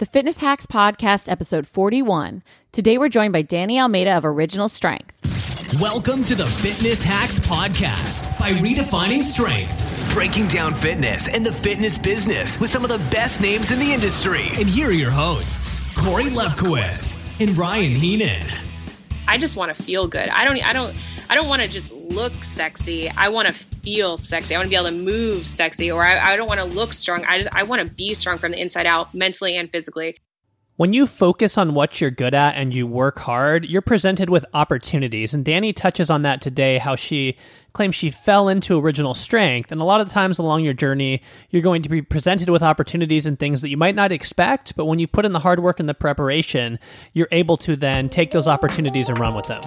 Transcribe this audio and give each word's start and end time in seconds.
The 0.00 0.06
Fitness 0.06 0.38
Hacks 0.38 0.64
Podcast, 0.64 1.30
episode 1.30 1.66
41. 1.66 2.42
Today 2.72 2.96
we're 2.96 3.10
joined 3.10 3.34
by 3.34 3.42
Danny 3.42 3.78
Almeida 3.78 4.16
of 4.16 4.24
Original 4.24 4.66
Strength. 4.66 5.78
Welcome 5.78 6.24
to 6.24 6.34
the 6.34 6.46
Fitness 6.46 7.02
Hacks 7.02 7.38
Podcast 7.38 8.38
by 8.38 8.52
Redefining 8.52 9.22
Strength. 9.22 10.14
Breaking 10.14 10.48
down 10.48 10.74
fitness 10.74 11.28
and 11.28 11.44
the 11.44 11.52
fitness 11.52 11.98
business 11.98 12.58
with 12.58 12.70
some 12.70 12.82
of 12.82 12.88
the 12.88 12.96
best 13.10 13.42
names 13.42 13.72
in 13.72 13.78
the 13.78 13.92
industry. 13.92 14.46
And 14.56 14.66
here 14.66 14.88
are 14.88 14.92
your 14.92 15.10
hosts, 15.10 15.94
Cori 15.94 16.30
Lefkowith 16.30 17.46
and 17.46 17.54
Ryan 17.58 17.92
Heenan. 17.92 18.46
I 19.28 19.36
just 19.36 19.58
want 19.58 19.76
to 19.76 19.82
feel 19.82 20.08
good. 20.08 20.30
I 20.30 20.46
don't 20.46 20.64
I 20.64 20.72
don't 20.72 20.96
I 21.30 21.36
don't 21.36 21.46
want 21.46 21.62
to 21.62 21.68
just 21.68 21.92
look 21.92 22.42
sexy. 22.42 23.08
I 23.08 23.28
want 23.28 23.46
to 23.46 23.54
feel 23.54 24.16
sexy. 24.16 24.56
I 24.56 24.58
want 24.58 24.66
to 24.66 24.70
be 24.70 24.74
able 24.74 24.88
to 24.88 25.04
move 25.04 25.46
sexy, 25.46 25.88
or 25.88 26.04
I, 26.04 26.32
I 26.32 26.36
don't 26.36 26.48
want 26.48 26.58
to 26.58 26.66
look 26.66 26.92
strong. 26.92 27.24
I 27.24 27.38
just 27.38 27.48
I 27.54 27.62
want 27.62 27.86
to 27.86 27.94
be 27.94 28.14
strong 28.14 28.36
from 28.36 28.50
the 28.50 28.60
inside 28.60 28.84
out, 28.84 29.14
mentally 29.14 29.56
and 29.56 29.70
physically. 29.70 30.16
When 30.74 30.92
you 30.92 31.06
focus 31.06 31.56
on 31.56 31.74
what 31.74 32.00
you're 32.00 32.10
good 32.10 32.34
at 32.34 32.56
and 32.56 32.74
you 32.74 32.84
work 32.84 33.20
hard, 33.20 33.64
you're 33.64 33.80
presented 33.80 34.28
with 34.28 34.44
opportunities. 34.54 35.32
And 35.32 35.44
Danny 35.44 35.72
touches 35.72 36.10
on 36.10 36.22
that 36.22 36.40
today, 36.40 36.78
how 36.78 36.96
she 36.96 37.36
claims 37.74 37.94
she 37.94 38.10
fell 38.10 38.48
into 38.48 38.80
original 38.80 39.14
strength. 39.14 39.70
And 39.70 39.80
a 39.80 39.84
lot 39.84 40.00
of 40.00 40.08
times 40.08 40.38
along 40.38 40.64
your 40.64 40.74
journey, 40.74 41.22
you're 41.50 41.62
going 41.62 41.82
to 41.82 41.88
be 41.88 42.02
presented 42.02 42.48
with 42.48 42.62
opportunities 42.62 43.24
and 43.24 43.38
things 43.38 43.60
that 43.60 43.68
you 43.68 43.76
might 43.76 43.94
not 43.94 44.10
expect. 44.10 44.74
But 44.74 44.86
when 44.86 44.98
you 44.98 45.06
put 45.06 45.24
in 45.24 45.32
the 45.32 45.38
hard 45.38 45.62
work 45.62 45.78
and 45.78 45.88
the 45.88 45.94
preparation, 45.94 46.80
you're 47.12 47.28
able 47.30 47.56
to 47.58 47.76
then 47.76 48.08
take 48.08 48.32
those 48.32 48.48
opportunities 48.48 49.08
and 49.08 49.16
run 49.16 49.36
with 49.36 49.46
them. 49.46 49.60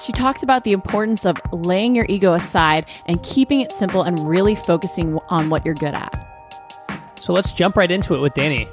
She 0.00 0.12
talks 0.12 0.42
about 0.42 0.64
the 0.64 0.72
importance 0.72 1.26
of 1.26 1.36
laying 1.52 1.94
your 1.94 2.06
ego 2.08 2.32
aside 2.32 2.86
and 3.04 3.22
keeping 3.22 3.60
it 3.60 3.70
simple 3.70 4.02
and 4.02 4.18
really 4.26 4.54
focusing 4.54 5.18
on 5.28 5.50
what 5.50 5.64
you're 5.66 5.74
good 5.74 5.92
at. 5.92 6.16
So 7.20 7.34
let's 7.34 7.52
jump 7.52 7.76
right 7.76 7.90
into 7.90 8.14
it 8.14 8.20
with 8.22 8.32
Danny. 8.32 8.66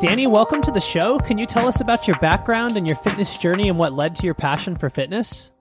Danny, 0.00 0.26
welcome 0.26 0.60
to 0.62 0.72
the 0.72 0.80
show. 0.80 1.20
Can 1.20 1.38
you 1.38 1.46
tell 1.46 1.68
us 1.68 1.80
about 1.80 2.08
your 2.08 2.18
background 2.18 2.76
and 2.76 2.86
your 2.86 2.96
fitness 2.96 3.38
journey 3.38 3.68
and 3.68 3.78
what 3.78 3.92
led 3.92 4.16
to 4.16 4.24
your 4.24 4.34
passion 4.34 4.76
for 4.76 4.90
fitness? 4.90 5.52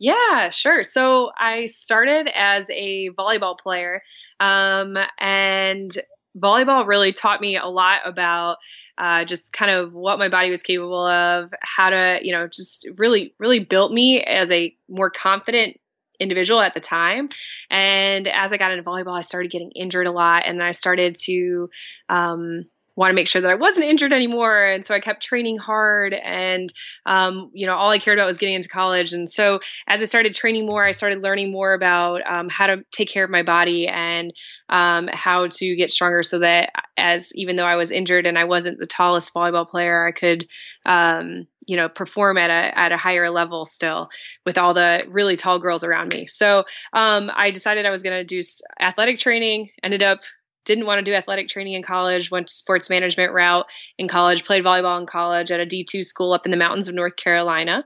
Yeah, 0.00 0.48
sure. 0.50 0.82
So 0.82 1.30
I 1.38 1.66
started 1.66 2.28
as 2.34 2.70
a 2.70 3.10
volleyball 3.10 3.58
player, 3.58 4.02
um, 4.40 4.96
and 5.18 5.90
volleyball 6.36 6.86
really 6.86 7.12
taught 7.12 7.40
me 7.40 7.56
a 7.56 7.66
lot 7.66 8.00
about 8.04 8.58
uh, 8.98 9.24
just 9.24 9.52
kind 9.52 9.70
of 9.70 9.92
what 9.92 10.18
my 10.18 10.28
body 10.28 10.50
was 10.50 10.62
capable 10.62 11.06
of, 11.06 11.52
how 11.60 11.90
to, 11.90 12.18
you 12.22 12.32
know, 12.32 12.48
just 12.48 12.88
really, 12.96 13.34
really 13.38 13.60
built 13.60 13.92
me 13.92 14.20
as 14.20 14.50
a 14.50 14.74
more 14.88 15.10
confident 15.10 15.78
individual 16.18 16.60
at 16.60 16.74
the 16.74 16.80
time. 16.80 17.28
And 17.70 18.26
as 18.26 18.52
I 18.52 18.56
got 18.56 18.72
into 18.72 18.82
volleyball, 18.82 19.16
I 19.16 19.20
started 19.20 19.50
getting 19.50 19.70
injured 19.70 20.08
a 20.08 20.12
lot, 20.12 20.42
and 20.46 20.58
then 20.58 20.66
I 20.66 20.72
started 20.72 21.14
to 21.24 21.70
um, 22.08 22.64
want 22.98 23.12
to 23.12 23.14
make 23.14 23.28
sure 23.28 23.40
that 23.40 23.50
I 23.50 23.54
wasn't 23.54 23.86
injured 23.86 24.12
anymore. 24.12 24.64
And 24.64 24.84
so 24.84 24.92
I 24.92 24.98
kept 24.98 25.22
training 25.22 25.56
hard 25.56 26.14
and, 26.14 26.68
um, 27.06 27.48
you 27.54 27.64
know, 27.64 27.76
all 27.76 27.92
I 27.92 27.98
cared 27.98 28.18
about 28.18 28.26
was 28.26 28.38
getting 28.38 28.56
into 28.56 28.68
college. 28.68 29.12
And 29.12 29.30
so 29.30 29.60
as 29.86 30.02
I 30.02 30.04
started 30.04 30.34
training 30.34 30.66
more, 30.66 30.84
I 30.84 30.90
started 30.90 31.22
learning 31.22 31.52
more 31.52 31.74
about 31.74 32.28
um, 32.28 32.48
how 32.48 32.66
to 32.66 32.84
take 32.90 33.08
care 33.08 33.22
of 33.22 33.30
my 33.30 33.44
body 33.44 33.86
and 33.86 34.32
um, 34.68 35.08
how 35.12 35.46
to 35.46 35.76
get 35.76 35.92
stronger 35.92 36.24
so 36.24 36.40
that 36.40 36.72
as 36.96 37.32
even 37.36 37.54
though 37.54 37.66
I 37.66 37.76
was 37.76 37.92
injured 37.92 38.26
and 38.26 38.36
I 38.36 38.44
wasn't 38.44 38.80
the 38.80 38.86
tallest 38.86 39.32
volleyball 39.32 39.68
player, 39.68 40.04
I 40.04 40.10
could, 40.10 40.48
um, 40.84 41.46
you 41.68 41.76
know, 41.76 41.88
perform 41.88 42.36
at 42.36 42.50
a, 42.50 42.76
at 42.76 42.90
a 42.90 42.96
higher 42.96 43.30
level 43.30 43.64
still 43.64 44.08
with 44.44 44.58
all 44.58 44.74
the 44.74 45.06
really 45.08 45.36
tall 45.36 45.60
girls 45.60 45.84
around 45.84 46.12
me. 46.12 46.26
So 46.26 46.64
um, 46.92 47.30
I 47.32 47.52
decided 47.52 47.86
I 47.86 47.90
was 47.90 48.02
going 48.02 48.18
to 48.18 48.24
do 48.24 48.40
athletic 48.80 49.20
training, 49.20 49.70
ended 49.84 50.02
up 50.02 50.22
didn't 50.68 50.86
want 50.86 50.98
to 51.04 51.10
do 51.10 51.16
athletic 51.16 51.48
training 51.48 51.72
in 51.72 51.82
college, 51.82 52.30
went 52.30 52.46
to 52.46 52.52
sports 52.52 52.88
management 52.88 53.32
route 53.32 53.66
in 53.98 54.06
college, 54.06 54.44
played 54.44 54.62
volleyball 54.62 55.00
in 55.00 55.06
college 55.06 55.50
at 55.50 55.58
a 55.58 55.66
D2 55.66 56.04
school 56.04 56.32
up 56.32 56.46
in 56.46 56.52
the 56.52 56.58
mountains 56.58 56.86
of 56.86 56.94
North 56.94 57.16
Carolina. 57.16 57.84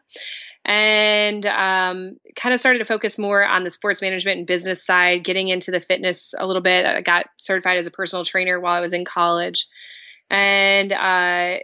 And 0.65 1.45
um, 1.47 2.17
kind 2.37 2.53
of 2.53 2.61
started 2.61 2.81
to 2.81 2.85
focus 2.85 3.19
more 3.19 3.45
on 3.45 3.65
the 3.65 3.71
sports 3.71 4.03
management 4.03 4.39
and 4.39 4.47
business 4.47 4.85
side, 4.85 5.25
getting 5.25 5.49
into 5.49 5.71
the 5.71 5.81
fitness 5.81 6.35
a 6.39 6.47
little 6.47 6.63
bit. 6.63 6.85
I 6.85 7.01
got 7.01 7.25
certified 7.39 7.79
as 7.79 7.87
a 7.87 7.91
personal 7.91 8.25
trainer 8.25 8.61
while 8.61 8.75
I 8.75 8.81
was 8.81 8.93
in 8.93 9.05
college. 9.05 9.67
And 10.31 10.93
uh, 10.93 11.59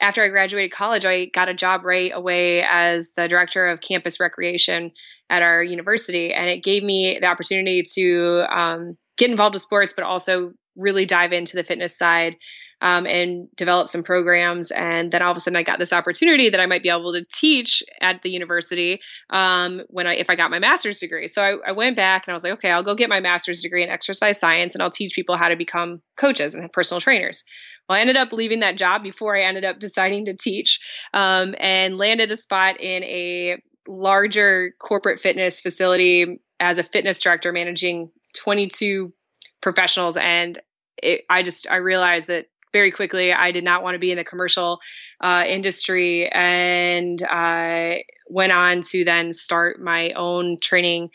after 0.00 0.24
I 0.24 0.28
graduated 0.28 0.72
college, 0.72 1.04
I 1.04 1.26
got 1.26 1.48
a 1.48 1.54
job 1.54 1.84
right 1.84 2.10
away 2.14 2.62
as 2.62 3.12
the 3.12 3.28
director 3.28 3.68
of 3.68 3.80
campus 3.80 4.20
recreation 4.20 4.92
at 5.28 5.42
our 5.42 5.62
university. 5.62 6.32
And 6.32 6.48
it 6.48 6.62
gave 6.62 6.82
me 6.82 7.18
the 7.20 7.26
opportunity 7.26 7.82
to 7.94 8.44
um, 8.50 8.96
get 9.20 9.30
involved 9.30 9.54
with 9.54 9.62
sports, 9.62 9.92
but 9.92 10.04
also 10.04 10.52
really 10.76 11.04
dive 11.04 11.32
into 11.32 11.56
the 11.56 11.64
fitness 11.64 11.96
side 11.96 12.36
um, 12.80 13.06
and 13.06 13.48
develop 13.54 13.88
some 13.88 14.02
programs. 14.02 14.70
And 14.70 15.12
then 15.12 15.20
all 15.20 15.30
of 15.30 15.36
a 15.36 15.40
sudden, 15.40 15.58
I 15.58 15.62
got 15.62 15.78
this 15.78 15.92
opportunity 15.92 16.48
that 16.48 16.60
I 16.60 16.66
might 16.66 16.82
be 16.82 16.88
able 16.88 17.12
to 17.12 17.24
teach 17.30 17.82
at 18.00 18.22
the 18.22 18.30
university 18.30 19.00
um, 19.28 19.82
when 19.88 20.06
I 20.06 20.14
if 20.14 20.30
I 20.30 20.36
got 20.36 20.50
my 20.50 20.58
master's 20.58 21.00
degree. 21.00 21.26
So 21.26 21.42
I, 21.42 21.70
I, 21.70 21.72
went 21.72 21.96
back 21.96 22.26
and 22.26 22.32
I 22.32 22.34
was 22.34 22.42
like, 22.42 22.54
okay, 22.54 22.70
I'll 22.70 22.82
go 22.82 22.94
get 22.94 23.10
my 23.10 23.20
master's 23.20 23.60
degree 23.60 23.84
in 23.84 23.90
exercise 23.90 24.40
science, 24.40 24.74
and 24.74 24.82
I'll 24.82 24.90
teach 24.90 25.14
people 25.14 25.36
how 25.36 25.48
to 25.48 25.56
become 25.56 26.00
coaches 26.16 26.54
and 26.54 26.72
personal 26.72 27.00
trainers. 27.00 27.44
Well, 27.88 27.98
I 27.98 28.00
ended 28.00 28.16
up 28.16 28.32
leaving 28.32 28.60
that 28.60 28.78
job 28.78 29.02
before 29.02 29.36
I 29.36 29.42
ended 29.42 29.66
up 29.66 29.78
deciding 29.78 30.26
to 30.26 30.36
teach, 30.36 30.80
um, 31.12 31.54
and 31.58 31.98
landed 31.98 32.30
a 32.30 32.36
spot 32.36 32.80
in 32.80 33.04
a 33.04 33.62
larger 33.86 34.72
corporate 34.78 35.20
fitness 35.20 35.60
facility 35.60 36.40
as 36.58 36.78
a 36.78 36.82
fitness 36.82 37.22
director 37.22 37.52
managing 37.52 38.10
22 38.40 39.12
professionals 39.60 40.16
and 40.16 40.58
it, 40.96 41.22
i 41.28 41.42
just 41.42 41.70
i 41.70 41.76
realized 41.76 42.28
that 42.28 42.46
very 42.72 42.90
quickly 42.90 43.32
i 43.32 43.52
did 43.52 43.64
not 43.64 43.82
want 43.82 43.94
to 43.94 43.98
be 43.98 44.10
in 44.10 44.16
the 44.16 44.24
commercial 44.24 44.80
uh, 45.20 45.44
industry 45.46 46.26
and 46.26 47.22
i 47.28 48.02
went 48.28 48.52
on 48.52 48.80
to 48.80 49.04
then 49.04 49.32
start 49.32 49.80
my 49.80 50.12
own 50.12 50.58
training 50.58 51.10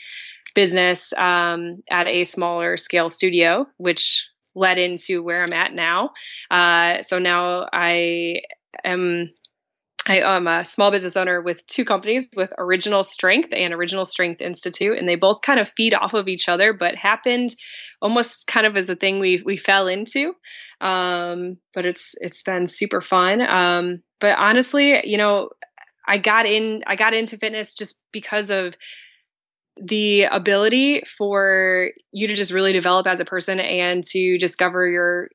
business 0.54 1.14
um, 1.14 1.82
at 1.90 2.08
a 2.08 2.24
smaller 2.24 2.78
scale 2.78 3.10
studio 3.10 3.66
which 3.78 4.30
led 4.54 4.78
into 4.78 5.22
where 5.24 5.42
i'm 5.42 5.54
at 5.54 5.74
now. 5.74 6.12
Uh, 6.50 7.02
so 7.02 7.20
now 7.20 7.68
i 7.74 8.42
am 8.84 9.32
I 10.08 10.20
am 10.20 10.48
a 10.48 10.64
small 10.64 10.92
business 10.92 11.18
owner 11.18 11.42
with 11.42 11.66
two 11.66 11.84
companies 11.84 12.30
with 12.36 12.54
Original 12.58 13.04
Strength 13.04 13.54
and 13.54 13.74
Original 13.74 14.06
Strength 14.06 14.42
Institute, 14.42 14.98
and 14.98 15.10
they 15.10 15.16
both 15.16 15.42
kind 15.42 15.60
of 15.60 15.70
feed 15.70 15.96
off 15.96 16.14
of 16.14 16.28
each 16.28 16.48
other, 16.48 16.74
but 16.74 16.96
happened 16.96 17.56
almost 18.02 18.48
kind 18.48 18.68
of 18.68 18.78
as 18.78 18.90
a 18.90 18.96
thing 18.96 19.20
we 19.20 19.42
we 19.44 19.58
fell 19.58 19.88
into. 19.88 20.36
Um, 20.80 21.58
but 21.74 21.86
it's 21.86 22.16
it's 22.22 22.44
been 22.44 22.68
super 22.68 23.02
fun. 23.02 23.42
Um, 23.42 24.04
but 24.20 24.38
honestly, 24.38 25.10
you 25.10 25.18
know, 25.18 25.50
I 26.08 26.20
got 26.20 26.46
in 26.46 26.84
I 26.86 26.96
got 26.96 27.16
into 27.16 27.38
fitness 27.38 27.74
just 27.74 28.04
because 28.12 28.52
of 28.52 28.78
the 29.78 30.24
ability 30.24 31.02
for 31.02 31.90
you 32.12 32.28
to 32.28 32.36
just 32.36 32.54
really 32.54 32.74
develop 32.74 33.08
as 33.08 33.20
a 33.20 33.26
person 33.26 33.60
and 33.60 34.04
to 34.04 34.38
discover 34.38 34.88
your 34.88 35.30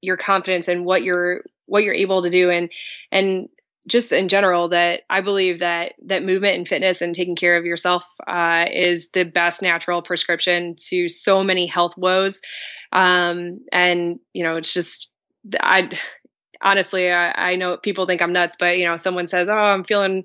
your 0.00 0.16
confidence 0.16 0.68
and 0.68 0.84
what 0.84 1.02
you're 1.02 1.42
what 1.66 1.82
you're 1.82 1.94
able 1.94 2.22
to 2.22 2.30
do 2.30 2.48
and 2.50 2.70
and 3.10 3.48
just 3.88 4.12
in 4.12 4.28
general 4.28 4.68
that 4.68 5.02
I 5.08 5.20
believe 5.20 5.60
that 5.60 5.92
that 6.06 6.24
movement 6.24 6.56
and 6.56 6.68
fitness 6.68 7.02
and 7.02 7.14
taking 7.14 7.36
care 7.36 7.56
of 7.56 7.64
yourself 7.64 8.04
uh, 8.26 8.66
is 8.70 9.10
the 9.10 9.24
best 9.24 9.62
natural 9.62 10.02
prescription 10.02 10.74
to 10.88 11.08
so 11.08 11.42
many 11.42 11.66
health 11.66 11.96
woes. 11.96 12.40
Um, 12.92 13.60
and 13.72 14.18
you 14.32 14.42
know, 14.42 14.56
it's 14.56 14.72
just 14.72 15.10
I 15.60 15.88
honestly 16.64 17.10
I, 17.10 17.52
I, 17.52 17.56
know 17.56 17.76
people 17.76 18.06
think 18.06 18.22
I'm 18.22 18.32
nuts, 18.32 18.56
but 18.58 18.78
you 18.78 18.86
know, 18.86 18.96
someone 18.96 19.26
says, 19.26 19.48
"Oh, 19.48 19.54
I'm 19.54 19.84
feeling," 19.84 20.24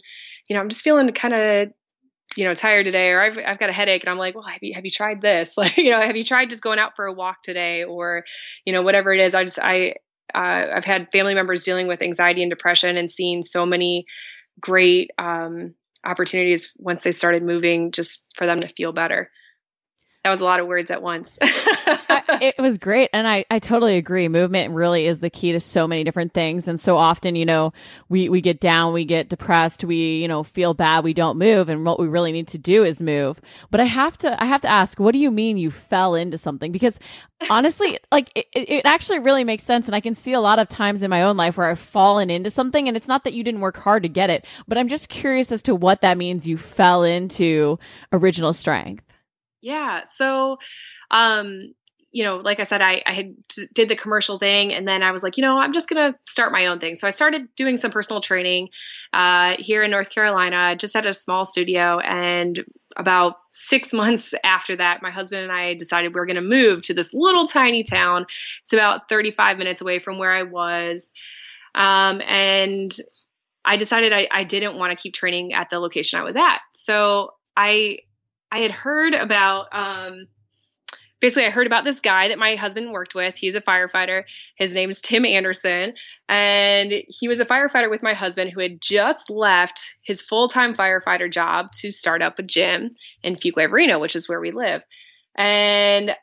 you 0.50 0.56
know, 0.56 0.62
I'm 0.62 0.70
just 0.70 0.84
feeling 0.84 1.12
kind 1.12 1.34
of 1.34 1.68
you 2.38 2.46
know 2.46 2.54
tired 2.54 2.86
today 2.86 3.10
or 3.10 3.22
I've, 3.22 3.38
I've 3.46 3.60
got 3.60 3.70
a 3.70 3.74
headache 3.74 4.04
and 4.04 4.10
i'm 4.10 4.18
like 4.18 4.36
well 4.36 4.46
have 4.46 4.60
you 4.62 4.74
have 4.74 4.86
you 4.86 4.92
tried 4.92 5.22
this? 5.22 5.56
Like 5.58 5.78
you 5.78 5.92
know 5.92 6.02
have 6.02 6.16
you 6.16 6.24
tried 6.24 6.50
just 6.50 6.64
going 6.64 6.80
out 6.80 6.96
for 6.96 7.06
a 7.06 7.14
walk 7.14 7.44
today? 7.44 7.84
Or 7.84 8.24
you 8.66 8.74
know 8.74 8.84
whatever 8.84 9.14
it 9.14 9.20
is. 9.20 9.36
I 9.36 9.44
just 9.44 9.60
i 9.62 9.96
uh, 10.34 10.68
I've 10.76 10.86
had 10.86 11.12
family 11.12 11.36
members 11.36 11.64
dealing 11.64 11.88
with 11.88 12.02
anxiety 12.02 12.42
and 12.42 12.50
depression 12.50 12.98
and 12.98 13.10
seeing 13.10 13.44
so 13.44 13.66
many 13.66 14.06
great 14.60 15.12
um, 15.18 15.76
opportunities 16.06 16.74
once 16.78 17.04
they 17.04 17.12
started 17.12 17.44
moving 17.44 17.92
just 17.92 18.32
for 18.38 18.46
them 18.46 18.60
to 18.60 18.68
feel 18.68 18.92
better. 18.92 19.32
That 20.24 20.30
was 20.30 20.42
a 20.42 20.46
lot 20.46 20.60
of 20.60 20.68
words 20.68 20.92
at 20.92 21.02
once. 21.02 21.40
it 21.42 22.60
was 22.60 22.78
great. 22.78 23.10
And 23.12 23.28
I, 23.28 23.44
I 23.50 23.58
totally 23.58 23.98
agree. 23.98 24.28
Movement 24.28 24.72
really 24.72 25.08
is 25.08 25.20
the 25.20 25.32
key 25.32 25.52
to 25.54 25.60
so 25.60 25.88
many 25.88 26.04
different 26.04 26.32
things. 26.32 26.68
And 26.68 26.80
so 26.80 26.96
often, 26.98 27.36
you 27.36 27.46
know, 27.46 27.74
we, 28.08 28.30
we 28.30 28.40
get 28.40 28.60
down, 28.60 28.94
we 28.94 29.04
get 29.04 29.30
depressed, 29.30 29.84
we, 29.84 30.18
you 30.18 30.28
know, 30.28 30.44
feel 30.44 30.76
bad, 30.76 31.04
we 31.04 31.16
don't 31.16 31.40
move. 31.40 31.70
And 31.70 31.84
what 31.86 32.00
we 32.00 32.08
really 32.08 32.32
need 32.32 32.48
to 32.50 32.60
do 32.60 32.84
is 32.84 33.02
move. 33.02 33.42
But 33.72 33.80
I 33.80 33.86
have 33.86 34.16
to, 34.20 34.42
I 34.42 34.46
have 34.46 34.62
to 34.62 34.70
ask, 34.70 35.00
what 35.00 35.14
do 35.14 35.18
you 35.18 35.32
mean 35.32 35.58
you 35.58 35.72
fell 35.72 36.14
into 36.14 36.38
something? 36.38 36.72
Because 36.72 37.00
honestly, 37.50 37.98
like 38.12 38.32
it, 38.36 38.46
it 38.54 38.86
actually 38.86 39.20
really 39.20 39.44
makes 39.44 39.64
sense. 39.64 39.88
And 39.88 39.96
I 39.96 40.02
can 40.02 40.14
see 40.14 40.34
a 40.34 40.40
lot 40.40 40.60
of 40.60 40.70
times 40.70 41.02
in 41.02 41.10
my 41.10 41.24
own 41.24 41.36
life 41.36 41.58
where 41.58 41.68
I've 41.68 41.80
fallen 41.80 42.30
into 42.30 42.52
something 42.52 42.88
and 42.88 42.96
it's 42.96 43.08
not 43.08 43.24
that 43.24 43.34
you 43.34 43.44
didn't 43.44 43.62
work 43.62 43.78
hard 43.78 44.04
to 44.04 44.10
get 44.10 44.30
it, 44.30 44.46
but 44.68 44.78
I'm 44.78 44.88
just 44.88 45.10
curious 45.10 45.52
as 45.52 45.64
to 45.64 45.74
what 45.74 46.02
that 46.02 46.20
means 46.20 46.48
you 46.48 46.60
fell 46.60 47.02
into 47.02 47.80
original 48.14 48.54
strength. 48.54 49.11
Yeah. 49.62 50.02
So, 50.04 50.58
um, 51.12 51.74
you 52.12 52.26
know, 52.26 52.38
like 52.38 52.60
I 52.60 52.64
said, 52.64 52.82
I, 52.82 53.02
I 53.06 53.14
had 53.14 53.36
did 53.74 53.88
the 53.88 53.96
commercial 53.96 54.38
thing, 54.38 54.74
and 54.74 54.86
then 54.86 55.02
I 55.02 55.12
was 55.12 55.24
like, 55.24 55.38
you 55.38 55.44
know, 55.44 55.58
I'm 55.58 55.72
just 55.72 55.88
gonna 55.88 56.14
start 56.26 56.52
my 56.52 56.66
own 56.66 56.80
thing. 56.80 56.96
So 56.96 57.08
I 57.08 57.12
started 57.12 57.48
doing 57.56 57.78
some 57.78 57.92
personal 57.92 58.20
training 58.20 58.70
uh, 59.14 59.56
here 59.58 59.82
in 59.82 59.92
North 59.92 60.14
Carolina, 60.14 60.76
just 60.76 60.96
at 60.96 61.06
a 61.06 61.14
small 61.14 61.46
studio. 61.46 62.00
And 62.00 62.66
about 62.98 63.36
six 63.52 63.94
months 63.94 64.34
after 64.44 64.76
that, 64.76 65.02
my 65.02 65.12
husband 65.12 65.44
and 65.44 65.52
I 65.54 65.74
decided 65.74 66.14
we 66.14 66.20
were 66.20 66.26
gonna 66.26 66.42
move 66.42 66.82
to 66.84 66.94
this 66.94 67.14
little 67.14 67.48
tiny 67.48 67.84
town. 67.84 68.26
It's 68.64 68.74
about 68.74 69.08
35 69.08 69.58
minutes 69.58 69.80
away 69.80 70.00
from 70.00 70.18
where 70.18 70.34
I 70.34 70.44
was, 70.44 71.14
um, 71.76 72.22
and 72.28 72.92
I 73.64 73.78
decided 73.78 74.12
I, 74.12 74.28
I 74.32 74.44
didn't 74.44 74.78
want 74.78 74.98
to 74.98 75.02
keep 75.02 75.14
training 75.14 75.54
at 75.54 75.70
the 75.70 75.80
location 75.80 76.20
I 76.20 76.24
was 76.24 76.36
at. 76.36 76.60
So 76.74 77.36
I 77.56 78.00
I 78.52 78.60
had 78.60 78.72
heard 78.72 79.16
about. 79.16 79.68
Um, 79.72 80.28
basically, 81.22 81.48
I 81.48 81.52
heard 81.52 81.68
about 81.68 81.86
this 81.86 82.02
guy 82.02 82.28
that 82.28 82.38
my 82.38 82.56
husband 82.56 82.92
worked 82.92 83.16
with. 83.16 83.38
He's 83.38 83.56
a 83.56 83.62
firefighter. 83.62 84.24
His 84.56 84.76
name 84.76 84.90
is 84.90 85.02
Tim 85.02 85.26
Anderson. 85.26 85.94
And 86.28 86.92
he 87.08 87.28
was 87.28 87.40
a 87.40 87.46
firefighter 87.46 87.90
with 87.90 88.04
my 88.04 88.14
husband 88.14 88.52
who 88.52 88.60
had 88.60 88.82
just 88.82 89.30
left 89.30 89.96
his 90.04 90.22
full 90.22 90.50
time 90.50 90.74
firefighter 90.74 91.32
job 91.32 91.72
to 91.80 91.92
start 91.92 92.22
up 92.22 92.40
a 92.40 92.44
gym 92.44 92.90
in 93.24 93.36
Fuquay-Varina, 93.36 94.00
which 94.00 94.16
is 94.16 94.28
where 94.28 94.42
we 94.42 94.52
live. 94.52 94.84
And 95.36 96.16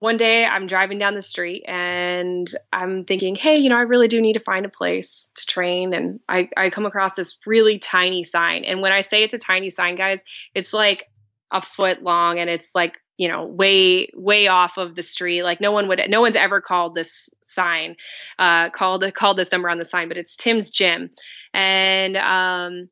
one 0.00 0.18
day 0.18 0.44
I'm 0.44 0.66
driving 0.66 0.98
down 0.98 1.14
the 1.14 1.22
street 1.22 1.64
and 1.66 2.46
I'm 2.70 3.04
thinking, 3.04 3.34
hey, 3.34 3.58
you 3.58 3.70
know, 3.70 3.78
I 3.78 3.82
really 3.82 4.06
do 4.06 4.20
need 4.20 4.34
to 4.34 4.40
find 4.40 4.66
a 4.66 4.68
place 4.68 5.30
to 5.36 5.46
train. 5.46 5.94
And 5.94 6.20
I, 6.28 6.50
I 6.56 6.68
come 6.68 6.84
across 6.84 7.14
this 7.14 7.38
really 7.46 7.78
tiny 7.78 8.22
sign. 8.22 8.64
And 8.64 8.82
when 8.82 8.92
I 8.92 9.00
say 9.00 9.22
it's 9.22 9.32
a 9.32 9.38
tiny 9.38 9.70
sign, 9.70 9.94
guys, 9.94 10.24
it's 10.54 10.74
like 10.74 11.08
a 11.54 11.60
foot 11.60 12.02
long 12.02 12.38
and 12.38 12.50
it's 12.50 12.74
like 12.74 12.98
you 13.16 13.28
know 13.28 13.46
way 13.46 14.08
way 14.14 14.48
off 14.48 14.76
of 14.76 14.94
the 14.94 15.02
street 15.02 15.42
like 15.42 15.60
no 15.60 15.72
one 15.72 15.88
would 15.88 16.02
no 16.08 16.20
one's 16.20 16.36
ever 16.36 16.60
called 16.60 16.94
this 16.94 17.32
sign 17.42 17.96
uh 18.38 18.68
called 18.70 19.04
called 19.14 19.36
this 19.36 19.52
number 19.52 19.70
on 19.70 19.78
the 19.78 19.84
sign 19.84 20.08
but 20.08 20.18
it's 20.18 20.36
tim's 20.36 20.70
gym 20.70 21.08
and 21.54 22.16
um 22.16 22.86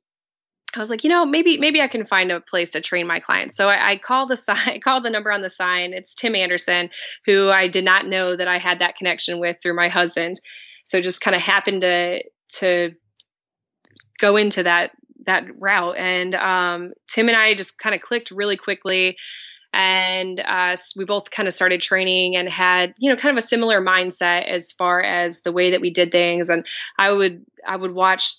I 0.74 0.78
was 0.78 0.88
like, 0.88 1.04
you 1.04 1.10
know, 1.10 1.26
maybe 1.26 1.58
maybe 1.58 1.82
I 1.82 1.86
can 1.88 2.06
find 2.06 2.32
a 2.32 2.40
place 2.40 2.70
to 2.70 2.80
train 2.80 3.06
my 3.06 3.20
clients. 3.20 3.54
So 3.54 3.68
I, 3.68 3.90
I 3.90 3.96
call 3.96 4.26
the 4.26 4.36
sign, 4.38 4.56
I 4.66 4.78
call 4.78 5.02
the 5.02 5.10
number 5.10 5.30
on 5.30 5.42
the 5.42 5.50
sign. 5.50 5.92
It's 5.92 6.14
Tim 6.14 6.34
Anderson, 6.34 6.88
who 7.26 7.50
I 7.50 7.68
did 7.68 7.84
not 7.84 8.06
know 8.06 8.34
that 8.34 8.48
I 8.48 8.58
had 8.58 8.78
that 8.78 8.96
connection 8.96 9.38
with 9.38 9.58
through 9.62 9.76
my 9.76 9.88
husband. 9.88 10.40
So 10.86 11.00
just 11.00 11.20
kind 11.20 11.36
of 11.36 11.42
happened 11.42 11.82
to 11.82 12.22
to 12.60 12.94
go 14.18 14.36
into 14.36 14.62
that 14.62 14.92
that 15.26 15.44
route. 15.58 15.96
And 15.98 16.34
um, 16.34 16.92
Tim 17.08 17.28
and 17.28 17.36
I 17.36 17.54
just 17.54 17.78
kind 17.78 17.94
of 17.94 18.00
clicked 18.00 18.30
really 18.30 18.56
quickly. 18.56 19.16
And 19.74 20.38
uh, 20.38 20.76
we 20.96 21.06
both 21.06 21.30
kind 21.30 21.48
of 21.48 21.54
started 21.54 21.80
training 21.80 22.36
and 22.36 22.48
had 22.48 22.92
you 22.98 23.08
know 23.08 23.16
kind 23.16 23.36
of 23.36 23.42
a 23.42 23.46
similar 23.46 23.80
mindset 23.80 24.44
as 24.46 24.72
far 24.72 25.02
as 25.02 25.42
the 25.42 25.52
way 25.52 25.70
that 25.70 25.80
we 25.80 25.90
did 25.90 26.12
things. 26.12 26.50
And 26.50 26.66
i 26.98 27.10
would 27.10 27.44
i 27.66 27.74
would 27.74 27.92
watch 27.92 28.34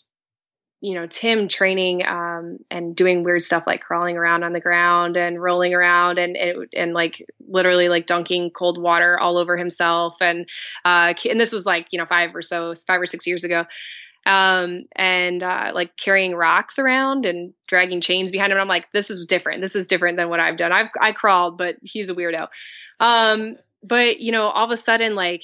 you 0.80 0.94
know 0.94 1.07
tim 1.07 1.47
training 1.47 2.06
um, 2.06 2.59
and 2.69 2.95
doing 2.95 3.24
weird 3.24 3.41
stuff 3.41 3.63
like 3.65 3.81
crawling 3.81 4.18
around 4.18 4.44
on 4.44 4.51
the 4.51 4.59
ground 4.59 5.18
and 5.18 5.41
rolling 5.41 5.74
around 5.74 6.19
and 6.19 6.38
and, 6.38 6.68
and 6.75 6.94
like 6.94 7.25
literally 7.47 7.89
like 7.89 8.06
dunking 8.06 8.51
cold 8.51 8.81
water 8.81 9.19
all 9.19 9.38
over 9.38 9.56
himself. 9.57 10.21
And 10.21 10.50
uh, 10.85 11.13
and 11.30 11.39
this 11.39 11.53
was 11.53 11.65
like 11.65 11.88
you 11.91 12.00
know 12.00 12.06
five 12.06 12.35
or 12.35 12.41
so 12.41 12.74
five 12.75 13.01
or 13.01 13.06
six 13.06 13.25
years 13.25 13.44
ago 13.44 13.65
um, 14.25 14.83
and 14.95 15.43
uh, 15.43 15.71
like 15.73 15.97
carrying 15.97 16.35
rocks 16.35 16.79
around 16.79 17.25
and 17.25 17.53
dragging 17.67 18.01
chains 18.01 18.31
behind 18.31 18.51
him. 18.51 18.57
And 18.57 18.61
I'm 18.61 18.67
like, 18.69 18.91
this 18.91 19.09
is 19.09 19.25
different. 19.25 19.61
This 19.61 19.75
is 19.75 19.87
different 19.87 20.17
than 20.17 20.29
what 20.29 20.39
I've 20.39 20.57
done. 20.57 20.71
I've 20.71 20.89
I 20.99 21.11
crawled, 21.11 21.57
but 21.57 21.77
he's 21.83 22.09
a 22.09 22.15
weirdo. 22.15 22.47
Um, 22.99 23.57
but 23.83 24.19
you 24.19 24.31
know, 24.31 24.47
all 24.47 24.65
of 24.65 24.71
a 24.71 24.77
sudden, 24.77 25.15
like 25.15 25.43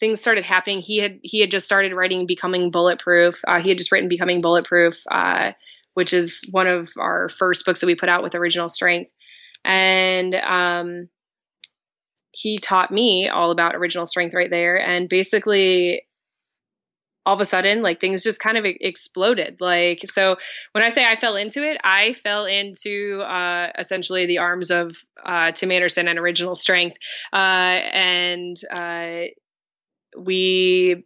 things 0.00 0.20
started 0.20 0.44
happening. 0.44 0.80
He 0.80 0.98
had 0.98 1.20
he 1.22 1.40
had 1.40 1.50
just 1.50 1.66
started 1.66 1.92
writing 1.92 2.26
Becoming 2.26 2.70
Bulletproof. 2.70 3.40
Uh, 3.46 3.60
he 3.60 3.68
had 3.68 3.78
just 3.78 3.92
written 3.92 4.08
Becoming 4.08 4.40
Bulletproof, 4.40 5.00
uh, 5.10 5.52
which 5.94 6.12
is 6.12 6.48
one 6.50 6.66
of 6.66 6.92
our 6.98 7.28
first 7.28 7.66
books 7.66 7.80
that 7.80 7.86
we 7.86 7.94
put 7.94 8.08
out 8.08 8.22
with 8.22 8.34
Original 8.34 8.68
Strength, 8.68 9.12
and 9.64 10.34
um, 10.34 11.08
he 12.32 12.58
taught 12.58 12.90
me 12.90 13.28
all 13.28 13.50
about 13.50 13.74
original 13.74 14.06
strength 14.06 14.34
right 14.34 14.50
there. 14.50 14.80
And 14.80 15.08
basically, 15.08 16.02
all 17.26 17.34
of 17.34 17.40
a 17.40 17.44
sudden 17.44 17.82
like 17.82 18.00
things 18.00 18.22
just 18.22 18.40
kind 18.40 18.56
of 18.56 18.64
exploded. 18.64 19.58
Like 19.60 20.00
so 20.04 20.36
when 20.72 20.84
i 20.84 20.88
say 20.88 21.06
i 21.06 21.16
fell 21.16 21.36
into 21.36 21.68
it 21.68 21.78
i 21.84 22.12
fell 22.12 22.44
into 22.46 23.20
uh, 23.20 23.68
essentially 23.78 24.26
the 24.26 24.38
arms 24.38 24.70
of 24.70 24.96
uh, 25.24 25.52
tim 25.52 25.70
anderson 25.70 26.08
and 26.08 26.18
original 26.18 26.54
strength 26.54 26.96
uh, 27.32 27.36
and 27.36 28.56
uh, 28.76 29.22
we 30.16 31.04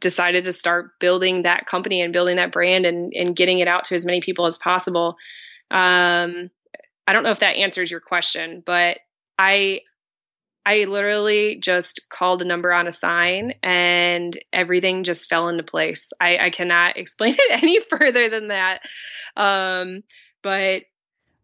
decided 0.00 0.44
to 0.44 0.52
start 0.52 0.98
building 0.98 1.44
that 1.44 1.66
company 1.66 2.00
and 2.00 2.12
building 2.12 2.36
that 2.36 2.50
brand 2.52 2.84
and, 2.84 3.12
and 3.14 3.36
getting 3.36 3.60
it 3.60 3.68
out 3.68 3.84
to 3.84 3.94
as 3.94 4.04
many 4.04 4.20
people 4.20 4.46
as 4.46 4.58
possible. 4.58 5.16
Um, 5.70 6.50
i 7.06 7.12
don't 7.12 7.22
know 7.22 7.30
if 7.30 7.40
that 7.40 7.56
answers 7.56 7.90
your 7.90 8.00
question 8.00 8.62
but 8.64 8.98
i 9.38 9.80
I 10.64 10.84
literally 10.84 11.56
just 11.56 12.08
called 12.08 12.42
a 12.42 12.44
number 12.44 12.72
on 12.72 12.86
a 12.86 12.92
sign 12.92 13.54
and 13.62 14.36
everything 14.52 15.02
just 15.02 15.28
fell 15.28 15.48
into 15.48 15.62
place. 15.62 16.12
I, 16.20 16.38
I 16.38 16.50
cannot 16.50 16.96
explain 16.96 17.34
it 17.36 17.62
any 17.62 17.80
further 17.80 18.28
than 18.28 18.48
that. 18.48 18.82
Um, 19.36 20.02
but 20.42 20.82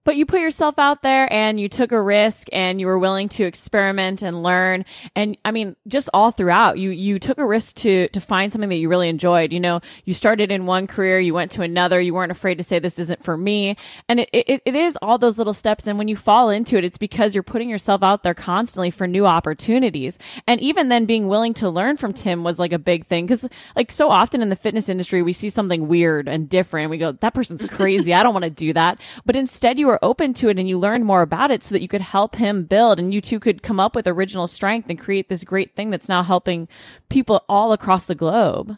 but 0.09 0.17
you 0.17 0.25
put 0.25 0.41
yourself 0.41 0.79
out 0.79 1.03
there 1.03 1.31
and 1.31 1.61
you 1.61 1.69
took 1.69 1.93
a 1.93 2.01
risk 2.01 2.49
and 2.51 2.81
you 2.81 2.87
were 2.87 2.99
willing 2.99 3.29
to 3.29 3.45
experiment 3.45 4.23
and 4.23 4.43
learn. 4.43 4.87
And 5.15 5.37
I 5.45 5.51
mean, 5.51 5.77
just 5.87 6.09
all 6.15 6.31
throughout, 6.31 6.79
you, 6.79 6.89
you 6.89 7.19
took 7.19 7.37
a 7.37 7.45
risk 7.45 7.77
to, 7.77 8.09
to 8.09 8.19
find 8.19 8.51
something 8.51 8.71
that 8.71 8.77
you 8.77 8.89
really 8.89 9.11
enjoyed. 9.11 9.53
You 9.53 9.61
know, 9.61 9.83
you 10.07 10.15
started 10.15 10.51
in 10.51 10.65
one 10.65 10.87
career, 10.87 11.21
you 11.21 11.35
went 11.35 11.53
to 11.53 11.61
another, 11.61 12.01
you 12.01 12.15
weren't 12.15 12.33
afraid 12.33 12.57
to 12.57 12.65
say 12.65 12.79
this 12.79 12.99
isn't 12.99 13.23
for 13.23 13.37
me. 13.37 13.77
And 14.09 14.21
it, 14.21 14.31
it, 14.33 14.63
it 14.65 14.75
is 14.75 14.97
all 15.03 15.19
those 15.19 15.37
little 15.37 15.53
steps. 15.53 15.87
And 15.87 15.99
when 15.99 16.09
you 16.09 16.17
fall 16.17 16.49
into 16.49 16.79
it, 16.79 16.85
it's 16.85 16.97
because 16.97 17.35
you're 17.35 17.43
putting 17.43 17.69
yourself 17.69 18.03
out 18.03 18.23
there 18.23 18.33
constantly 18.33 18.91
for 18.91 19.07
new 19.07 19.27
opportunities. 19.27 20.19
And 20.47 20.59
even 20.63 20.89
then 20.89 21.05
being 21.05 21.29
willing 21.29 21.53
to 21.53 21.69
learn 21.69 21.99
from 21.99 22.15
Tim 22.15 22.45
was 22.45 22.59
like 22.59 22.73
a 22.73 22.79
big 22.79 23.05
thing. 23.05 23.29
Cause 23.29 23.47
like 23.77 23.93
so 23.93 24.09
often 24.09 24.41
in 24.41 24.49
the 24.49 24.57
fitness 24.57 24.89
industry, 24.89 25.21
we 25.23 25.35
see 25.35 25.51
something 25.51 25.87
weird 25.87 26.29
and 26.29 26.49
different 26.49 26.85
and 26.85 26.91
we 26.91 26.97
go, 26.97 27.13
that 27.13 27.35
person's 27.35 27.69
crazy. 27.69 28.15
I 28.15 28.23
don't 28.23 28.33
want 28.33 28.45
to 28.45 28.51
do 28.51 28.73
that. 28.73 29.03
But 29.27 29.37
instead 29.37 29.79
you 29.79 29.89
were 29.89 29.98
were 30.01 30.09
open 30.09 30.35
to 30.35 30.49
it 30.49 30.59
and 30.59 30.69
you 30.69 30.79
learned 30.79 31.05
more 31.05 31.23
about 31.23 31.51
it 31.51 31.63
so 31.63 31.75
that 31.75 31.83
you 31.83 31.89
could 31.89 32.01
help 32.01 32.37
him 32.37 32.65
build 32.65 32.99
and 32.99 33.13
you 33.13 33.21
two 33.21 33.41
could 33.41 33.63
come 33.63 33.81
up 33.81 33.95
with 33.95 34.07
original 34.07 34.47
strength 34.47 34.89
and 34.89 34.99
create 34.99 35.29
this 35.29 35.45
great 35.45 35.75
thing 35.75 35.91
that's 35.91 36.09
now 36.09 36.23
helping 36.23 36.69
people 37.09 37.45
all 37.49 37.73
across 37.73 38.07
the 38.07 38.15
globe. 38.15 38.77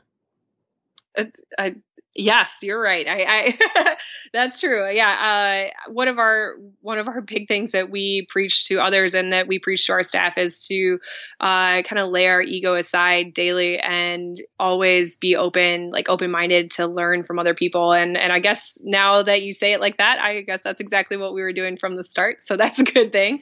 I, 1.59 1.75
Yes, 2.23 2.61
you're 2.63 2.81
right. 2.81 3.09
I, 3.09 3.57
I 3.57 3.97
that's 4.35 4.61
true. 4.61 4.87
Yeah, 4.93 5.67
uh, 5.89 5.93
one 5.95 6.07
of 6.07 6.19
our 6.19 6.57
one 6.83 6.99
of 6.99 7.09
our 7.09 7.23
big 7.23 7.49
things 7.49 7.71
that 7.73 7.89
we 7.89 8.27
preach 8.29 8.67
to 8.67 8.79
others 8.79 9.15
and 9.15 9.33
that 9.33 9.49
we 9.49 9.59
preach 9.59 9.87
to 9.87 9.95
our 9.95 10.03
staff 10.03 10.37
is 10.37 10.67
to 10.67 10.99
uh, 11.41 11.81
kind 11.83 11.99
of 11.99 12.11
lay 12.11 12.27
our 12.27 12.43
ego 12.43 12.75
aside 12.75 13.33
daily 13.33 13.79
and 13.79 14.39
always 14.59 15.17
be 15.17 15.35
open, 15.35 15.93
like 15.93 16.11
open 16.11 16.31
minded 16.31 16.73
to 16.73 16.87
learn 16.87 17.25
from 17.25 17.39
other 17.39 17.55
people. 17.55 17.95
And 17.95 18.19
and 18.19 18.35
I 18.35 18.39
guess 18.39 18.79
now 18.85 19.23
that 19.23 19.41
you 19.41 19.55
say 19.55 19.73
it 19.73 19.81
like 19.81 19.97
that, 19.97 20.19
I 20.21 20.43
guess 20.43 20.61
that's 20.61 20.83
exactly 20.83 21.17
what 21.17 21.33
we 21.33 21.41
were 21.41 21.55
doing 21.55 21.79
from 21.79 21.97
the 21.97 22.03
start. 22.05 22.43
So 22.43 22.59
that's 22.59 22.81
a 22.81 22.85
good 22.85 23.13
thing. 23.13 23.41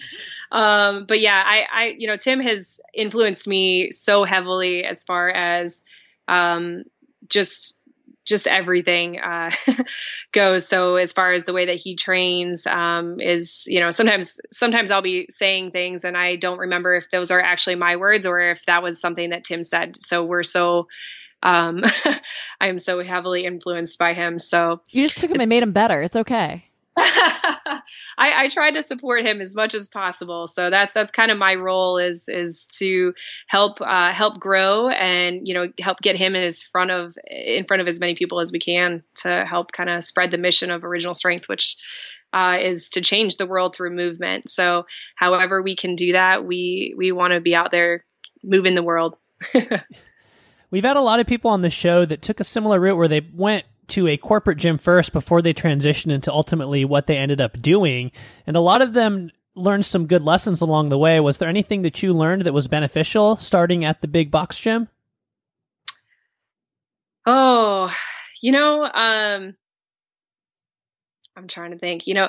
Um, 0.53 1.05
but 1.07 1.19
yeah, 1.19 1.43
I, 1.45 1.65
I 1.73 1.85
you 1.99 2.07
know 2.07 2.17
Tim 2.17 2.39
has 2.39 2.81
influenced 2.95 3.49
me 3.49 3.91
so 3.91 4.23
heavily 4.23 4.85
as 4.85 5.03
far 5.03 5.31
as 5.31 5.83
um, 6.29 6.85
just 7.29 7.78
just 8.29 8.47
everything 8.47 9.19
uh, 9.19 9.51
goes. 10.33 10.69
So 10.69 10.97
as 10.97 11.13
far 11.13 11.33
as 11.33 11.45
the 11.45 11.53
way 11.53 11.67
that 11.67 11.77
he 11.77 11.97
trains 11.97 12.67
um, 12.67 13.21
is, 13.21 13.67
you 13.67 13.81
know, 13.81 13.91
sometimes 13.91 14.39
sometimes 14.53 14.91
I'll 14.91 15.03
be 15.03 15.27
saying 15.31 15.73
things 15.73 16.05
and 16.05 16.17
I 16.17 16.37
don't 16.37 16.59
remember 16.59 16.95
if 16.95 17.11
those 17.11 17.31
are 17.31 17.41
actually 17.41 17.77
my 17.77 17.97
words 17.97 18.27
or 18.27 18.41
if 18.41 18.67
that 18.67 18.83
was 18.83 19.01
something 19.01 19.31
that 19.31 19.45
Tim 19.45 19.63
said. 19.63 20.01
So 20.01 20.25
we're 20.29 20.43
so 20.43 20.89
um, 21.43 21.83
I 22.61 22.69
am 22.69 22.79
so 22.79 23.03
heavily 23.03 23.45
influenced 23.45 23.99
by 23.99 24.13
him. 24.13 24.39
So 24.39 24.83
you 24.91 25.05
just 25.05 25.19
took 25.19 25.31
him 25.31 25.41
and 25.41 25.49
made 25.49 25.63
him 25.63 25.73
better. 25.73 26.03
It's 26.03 26.17
okay. 26.17 26.65
I, 28.19 28.45
I 28.45 28.49
try 28.49 28.73
to 28.73 28.83
support 28.83 29.25
him 29.25 29.41
as 29.41 29.55
much 29.55 29.75
as 29.75 29.89
possible. 29.89 30.49
So 30.49 30.71
that's 30.71 30.93
that's 30.93 31.13
kind 31.13 31.31
of 31.31 31.39
my 31.39 31.55
role 31.55 31.99
is 31.99 32.29
is 32.29 32.67
to 32.79 33.15
help 33.47 33.81
uh, 33.81 34.13
help 34.13 34.41
grow 34.41 34.89
and 34.89 35.47
you 35.47 35.55
know 35.55 35.69
help 35.81 36.01
get 36.01 36.17
him 36.17 36.35
in 36.35 36.43
his 36.43 36.61
front 36.61 36.91
of 36.91 37.17
in 37.31 37.65
front 37.65 37.81
of 37.81 37.87
as 37.87 38.01
many 38.01 38.17
people 38.17 38.41
as 38.41 38.51
we 38.53 38.59
can 38.59 39.05
to 39.23 39.45
help 39.45 39.71
kind 39.71 39.89
of 39.89 40.03
spread 40.03 40.33
the 40.33 40.39
mission 40.39 40.73
of 40.73 40.85
Original 40.85 41.15
Strength, 41.15 41.49
which 41.49 41.77
uh, 42.33 42.59
is 42.61 42.91
to 42.91 43.01
change 43.01 43.37
the 43.37 43.47
world 43.47 43.77
through 43.77 43.95
movement. 43.95 44.51
So 44.51 44.87
however 45.15 45.63
we 45.63 45.77
can 45.77 45.95
do 45.95 46.13
that, 46.13 46.45
we 46.45 46.95
we 46.97 47.13
want 47.13 47.35
to 47.35 47.41
be 47.41 47.55
out 47.55 47.71
there 47.71 48.05
moving 48.43 48.75
the 48.75 48.83
world. 48.83 49.17
We've 50.71 50.85
had 50.85 50.97
a 50.97 51.03
lot 51.03 51.21
of 51.21 51.27
people 51.27 51.53
on 51.53 51.63
the 51.63 51.71
show 51.71 52.05
that 52.05 52.21
took 52.21 52.41
a 52.41 52.45
similar 52.45 52.81
route 52.81 52.97
where 52.97 53.09
they 53.09 53.21
went 53.21 53.65
to 53.89 54.09
a 54.09 54.17
corporate 54.17 54.59
gym 54.59 54.79
first 54.79 55.13
before 55.13 55.43
they 55.43 55.55
transitioned 55.55 56.13
into 56.13 56.33
ultimately 56.33 56.85
what 56.85 57.07
they 57.07 57.17
ended 57.17 57.41
up 57.41 57.61
doing. 57.61 58.13
And 58.47 58.57
a 58.57 58.61
lot 58.61 58.83
of 58.83 58.93
them 58.93 59.31
learned 59.55 59.85
some 59.85 60.07
good 60.07 60.23
lessons 60.23 60.61
along 60.61 60.89
the 60.89 60.99
way. 60.99 61.21
Was 61.21 61.39
there 61.39 61.49
anything 61.49 61.83
that 61.83 62.03
you 62.03 62.13
learned 62.15 62.43
that 62.43 62.53
was 62.53 62.69
beneficial 62.69 63.37
starting 63.37 63.85
at 63.85 64.01
the 64.01 64.09
big 64.09 64.31
box 64.31 64.59
gym? 64.59 64.89
Oh, 67.27 67.93
you 68.43 68.53
know, 68.53 68.85
um, 68.85 69.55
I'm 71.37 71.49
trying 71.49 71.71
to 71.71 71.79
think. 71.79 72.07
You 72.07 72.15
know, 72.15 72.29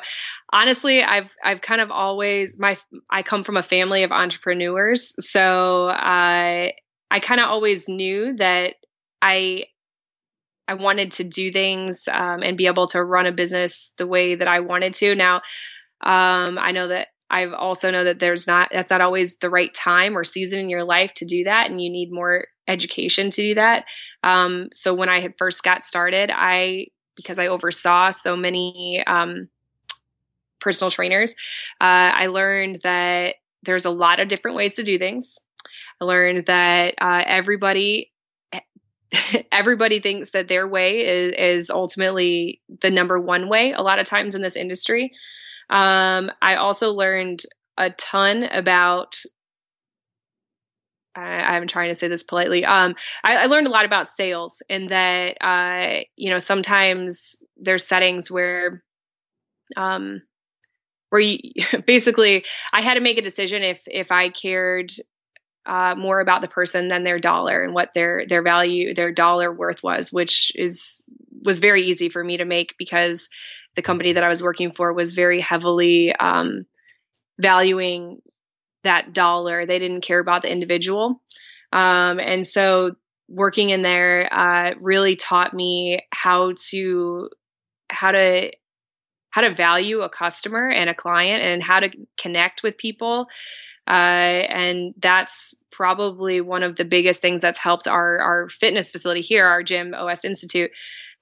honestly, 0.51 1.03
I've 1.03 1.33
I've 1.43 1.61
kind 1.61 1.81
of 1.81 1.91
always 1.91 2.59
my 2.59 2.77
I 3.09 3.23
come 3.23 3.43
from 3.43 3.57
a 3.57 3.63
family 3.63 4.03
of 4.03 4.11
entrepreneurs, 4.11 5.15
so 5.19 5.89
I 5.89 6.73
I 7.09 7.19
kind 7.19 7.41
of 7.41 7.47
always 7.49 7.89
knew 7.89 8.35
that 8.37 8.75
I 9.21 9.65
I 10.69 10.75
wanted 10.75 11.13
to 11.13 11.23
do 11.23 11.51
things 11.51 12.07
um, 12.07 12.43
and 12.43 12.55
be 12.55 12.67
able 12.67 12.85
to 12.87 13.03
run 13.03 13.25
a 13.25 13.31
business 13.31 13.91
the 13.97 14.05
way 14.05 14.35
that 14.35 14.47
I 14.47 14.59
wanted 14.59 14.93
to. 14.95 15.15
Now, 15.15 15.37
um, 16.01 16.59
I 16.59 16.71
know 16.73 16.89
that 16.89 17.07
I 17.27 17.47
also 17.47 17.89
know 17.89 18.03
that 18.03 18.19
there's 18.19 18.45
not 18.45 18.69
that's 18.71 18.91
not 18.91 19.01
always 19.01 19.37
the 19.37 19.49
right 19.49 19.73
time 19.73 20.15
or 20.15 20.23
season 20.23 20.59
in 20.59 20.69
your 20.69 20.83
life 20.83 21.11
to 21.15 21.25
do 21.25 21.45
that, 21.45 21.69
and 21.69 21.81
you 21.81 21.89
need 21.89 22.11
more 22.11 22.45
education 22.67 23.31
to 23.31 23.41
do 23.41 23.55
that. 23.55 23.85
Um, 24.23 24.69
so 24.71 24.93
when 24.93 25.09
I 25.09 25.21
had 25.21 25.39
first 25.39 25.63
got 25.63 25.83
started, 25.83 26.29
I 26.31 26.87
because 27.15 27.39
I 27.39 27.47
oversaw 27.47 28.11
so 28.11 28.35
many 28.35 29.03
um, 29.05 29.49
personal 30.59 30.91
trainers, 30.91 31.35
uh, 31.81 32.13
I 32.13 32.27
learned 32.27 32.77
that 32.83 33.35
there's 33.63 33.85
a 33.85 33.91
lot 33.91 34.19
of 34.19 34.27
different 34.27 34.55
ways 34.55 34.75
to 34.75 34.83
do 34.83 34.99
things. 34.99 35.39
I 35.99 36.05
learned 36.05 36.45
that 36.45 36.93
uh, 37.01 37.23
everybody 37.25 38.11
everybody 39.51 39.99
thinks 39.99 40.31
that 40.31 40.47
their 40.47 40.67
way 40.67 41.05
is, 41.05 41.31
is 41.31 41.69
ultimately 41.69 42.61
the 42.81 42.91
number 42.91 43.19
one 43.19 43.49
way 43.49 43.73
a 43.73 43.81
lot 43.81 43.99
of 43.99 44.05
times 44.05 44.35
in 44.35 44.41
this 44.41 44.55
industry. 44.55 45.11
Um, 45.69 46.31
I 46.41 46.55
also 46.55 46.93
learned 46.93 47.41
a 47.77 47.89
ton 47.91 48.43
about 48.43 49.17
I, 51.15 51.57
am 51.57 51.67
trying 51.67 51.89
to 51.89 51.95
say 51.95 52.07
this 52.07 52.23
politely. 52.23 52.63
Um, 52.63 52.95
I, 53.23 53.43
I, 53.43 53.45
learned 53.47 53.67
a 53.67 53.71
lot 53.71 53.85
about 53.85 54.07
sales, 54.07 54.61
and 54.69 54.89
that 54.89 55.37
uh, 55.41 56.01
you 56.15 56.29
know 56.29 56.39
sometimes 56.39 57.43
there's 57.57 57.85
settings 57.85 58.31
where, 58.31 58.83
um, 59.75 60.21
where 61.09 61.21
you 61.21 61.39
basically 61.85 62.45
I 62.71 62.81
had 62.81 62.93
to 62.93 63.01
make 63.01 63.17
a 63.17 63.23
decision 63.23 63.63
if 63.63 63.83
if 63.87 64.11
I 64.11 64.29
cared 64.29 64.91
uh, 65.69 65.93
more 65.95 66.19
about 66.19 66.41
the 66.41 66.47
person 66.47 66.87
than 66.87 67.03
their 67.03 67.19
dollar 67.19 67.63
and 67.63 67.75
what 67.75 67.93
their 67.93 68.25
their 68.25 68.41
value 68.41 68.95
their 68.95 69.11
dollar 69.11 69.53
worth 69.53 69.83
was, 69.83 70.11
which 70.11 70.51
is 70.55 71.05
was 71.45 71.59
very 71.59 71.83
easy 71.83 72.09
for 72.09 72.23
me 72.23 72.37
to 72.37 72.45
make 72.45 72.75
because 72.79 73.29
the 73.75 73.83
company 73.83 74.13
that 74.13 74.23
I 74.23 74.29
was 74.29 74.41
working 74.41 74.71
for 74.71 74.91
was 74.93 75.13
very 75.13 75.39
heavily 75.39 76.13
um, 76.15 76.65
valuing 77.39 78.19
that 78.83 79.13
dollar. 79.13 79.67
They 79.67 79.77
didn't 79.77 80.01
care 80.01 80.19
about 80.19 80.41
the 80.41 80.51
individual. 80.51 81.21
Um, 81.71 82.19
and 82.19 82.47
so 82.47 82.95
working 83.29 83.69
in 83.69 83.83
there 83.83 84.27
uh, 84.33 84.73
really 84.79 85.15
taught 85.15 85.53
me 85.53 86.01
how 86.11 86.53
to 86.69 87.29
how 87.91 88.11
to 88.11 88.51
how 89.29 89.41
to 89.41 89.53
value 89.53 90.01
a 90.01 90.09
customer 90.09 90.67
and 90.67 90.89
a 90.89 90.95
client 90.95 91.43
and 91.43 91.61
how 91.61 91.79
to 91.79 91.91
connect 92.19 92.63
with 92.63 92.79
people 92.79 93.27
uh, 93.89 93.91
and 93.91 94.93
that's 94.97 95.55
probably 95.71 96.41
one 96.41 96.61
of 96.61 96.75
the 96.75 96.85
biggest 96.85 97.21
things 97.21 97.41
that's 97.41 97.57
helped 97.57 97.87
our 97.87 98.19
our 98.19 98.47
fitness 98.47 98.91
facility 98.91 99.21
here 99.21 99.45
our 99.45 99.63
gym 99.63 99.93
os 99.95 100.23
institute. 100.23 100.71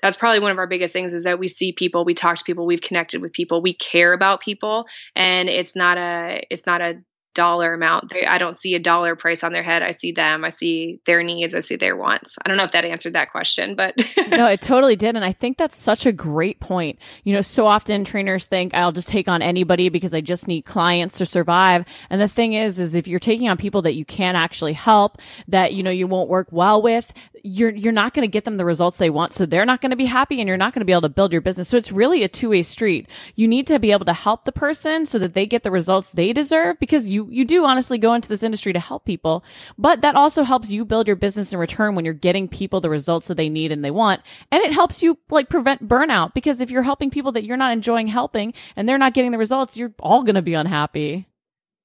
That's 0.02 0.18
probably 0.18 0.40
one 0.40 0.52
of 0.52 0.60
our 0.60 0.68
biggest 0.68 0.94
things 0.94 1.14
is 1.14 1.24
that 1.24 1.40
we 1.40 1.48
see 1.48 1.72
people 1.72 2.06
we 2.06 2.14
talk 2.14 2.38
to 2.38 2.44
people 2.44 2.68
we've 2.68 2.82
connected 2.82 3.22
with 3.22 3.34
people 3.34 3.62
we 3.62 3.74
care 3.74 4.14
about 4.14 4.42
people. 4.42 4.86
And 5.16 5.50
it's 5.50 5.76
not 5.76 5.98
a 5.98 6.42
it's 6.50 6.66
not 6.68 6.82
a 6.82 7.02
dollar 7.38 7.76
amount. 7.76 8.10
They, 8.10 8.26
I 8.26 8.40
don't 8.40 8.56
see 8.56 8.74
a 8.74 8.80
dollar 8.80 9.16
price 9.16 9.44
on 9.44 9.54
their 9.54 9.62
head. 9.62 9.84
I 9.84 9.92
see 9.92 10.12
them. 10.12 10.44
I 10.44 10.50
see 10.50 11.00
their 11.06 11.22
needs. 11.22 11.54
I 11.54 11.60
see 11.60 11.76
their 11.76 11.96
wants. 11.96 12.38
I 12.44 12.48
don't 12.50 12.58
know 12.58 12.64
if 12.64 12.72
that 12.72 12.84
answered 12.84 13.14
that 13.14 13.32
question, 13.32 13.76
but 13.76 13.96
no, 14.30 14.48
it 14.48 14.60
totally 14.60 14.96
did. 14.96 15.16
And 15.16 15.24
I 15.24 15.32
think 15.32 15.58
that's 15.58 15.78
such 15.78 16.08
a 16.08 16.12
great 16.12 16.60
point. 16.60 16.98
You 17.24 17.34
know, 17.34 17.42
so 17.42 17.68
often 17.68 18.04
trainers 18.04 18.48
think 18.48 18.74
I'll 18.74 18.92
just 18.92 19.08
take 19.08 19.28
on 19.28 19.44
anybody 19.44 19.90
because 19.90 20.16
I 20.16 20.22
just 20.22 20.48
need 20.48 20.64
clients 20.64 21.20
to 21.20 21.28
survive. 21.28 21.88
And 22.10 22.20
the 22.20 22.28
thing 22.28 22.54
is, 22.54 22.80
is 22.80 22.96
if 22.96 23.08
you're 23.08 23.20
taking 23.20 23.48
on 23.48 23.58
people 23.58 23.84
that 23.84 23.94
you 23.94 24.04
can't 24.04 24.36
actually 24.36 24.74
help, 24.74 25.22
that 25.48 25.74
you 25.74 25.84
know 25.84 25.92
you 25.92 26.08
won't 26.08 26.30
work 26.30 26.48
well 26.52 26.82
with, 26.82 27.14
you're 27.48 27.74
you're 27.74 27.94
not 27.94 28.14
going 28.14 28.24
to 28.24 28.32
get 28.32 28.46
them 28.46 28.58
the 28.58 28.66
results 28.66 28.98
they 28.98 29.10
want. 29.10 29.34
So 29.34 29.46
they're 29.46 29.66
not 29.66 29.82
going 29.82 29.92
to 29.92 29.96
be 29.96 30.06
happy, 30.06 30.40
and 30.40 30.48
you're 30.48 30.58
not 30.58 30.74
going 30.74 30.82
to 30.82 30.86
be 30.86 30.92
able 30.92 31.02
to 31.04 31.10
build 31.10 31.32
your 31.32 31.42
business. 31.42 31.70
So 31.70 31.78
it's 31.78 31.92
really 31.92 32.24
a 32.24 32.28
two 32.28 32.50
way 32.50 32.62
street. 32.62 33.08
You 33.36 33.48
need 33.48 33.68
to 33.68 33.80
be 33.80 33.92
able 33.92 34.06
to 34.06 34.14
help 34.14 34.46
the 34.46 34.52
person 34.52 35.06
so 35.06 35.18
that 35.20 35.34
they 35.34 35.46
get 35.46 35.64
the 35.64 35.72
results 35.72 36.12
they 36.12 36.34
deserve 36.34 36.80
because 36.80 37.10
you 37.10 37.30
you 37.32 37.46
do 37.46 37.66
honestly 37.66 37.98
go 37.98 38.14
into 38.14 38.30
this 38.30 38.44
industry 38.44 38.74
to 38.74 38.80
help 38.80 39.06
people, 39.06 39.44
but 39.78 40.02
that 40.02 40.16
also 40.16 40.44
helps 40.44 40.72
you 40.72 40.86
build 40.86 41.08
your 41.08 41.16
business 41.16 41.54
in 41.54 41.60
return 41.60 41.96
when 41.96 42.06
you're 42.06 42.14
getting 42.14 42.48
people 42.48 42.82
the 42.82 42.90
results 42.90 43.28
that 43.28 43.38
they 43.38 43.50
need 43.50 43.72
and 43.72 43.84
they 43.84 43.92
want. 43.92 44.22
And 44.52 44.62
it 44.64 44.74
helps 44.74 45.02
you 45.02 45.18
like 45.30 45.50
prevent 45.50 45.88
burnout 45.88 46.34
because 46.34 46.62
if 46.62 46.70
you're 46.70 46.84
helping 46.84 47.10
people 47.10 47.32
that 47.34 47.44
you're 47.44 47.58
not 47.58 47.72
enjoying 47.72 48.08
helping 48.08 48.54
and 48.76 48.88
they're 48.88 48.98
not 48.98 49.14
getting 49.14 49.32
the 49.32 49.38
results, 49.38 49.78
you're 49.78 49.94
all 50.00 50.24
going 50.24 50.36
to 50.36 50.42
be 50.42 50.54
unhappy. 50.54 51.28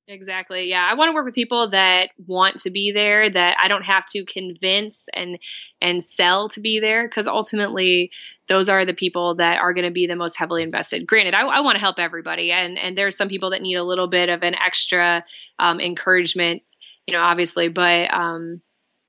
Exactly. 0.09 0.69
Yeah. 0.69 0.87
I 0.91 0.95
want 0.95 1.11
to 1.11 1.15
work 1.15 1.27
with 1.27 1.35
people 1.35 1.69
that 1.69 2.11
want 2.27 2.59
to 2.61 2.71
be 2.71 2.91
there, 2.91 3.31
that 3.31 3.57
I 3.63 3.69
don't 3.69 3.85
have 3.85 4.05
to 4.07 4.25
convince 4.25 5.09
and 5.15 5.39
and 5.81 6.03
sell 6.03 6.49
to 6.51 6.61
be 6.61 6.81
there 6.81 7.07
because 7.07 7.29
ultimately 7.29 8.11
those 8.49 8.69
are 8.69 8.85
the 8.85 8.95
people 8.95 9.37
that 9.37 9.59
are 9.61 9.73
going 9.73 9.85
to 9.85 9.93
be 9.93 10.09
the 10.09 10.17
most 10.17 10.37
heavily 10.37 10.65
invested. 10.65 11.07
Granted, 11.07 11.35
I, 11.35 11.43
I 11.43 11.61
want 11.61 11.77
to 11.77 11.81
help 11.81 12.01
everybody 12.01 12.51
and 12.51 12.79
and 12.79 12.99
there's 12.99 13.17
some 13.17 13.29
people 13.29 13.51
that 13.51 13.63
need 13.63 13.77
a 13.77 13.85
little 13.85 14.09
bit 14.09 14.29
of 14.29 14.43
an 14.43 14.57
extra 14.57 15.25
um, 15.61 15.79
encouragement, 15.81 16.63
you 17.07 17.15
know, 17.15 17.23
obviously, 17.23 17.69
but 17.69 18.13
um, 18.13 18.61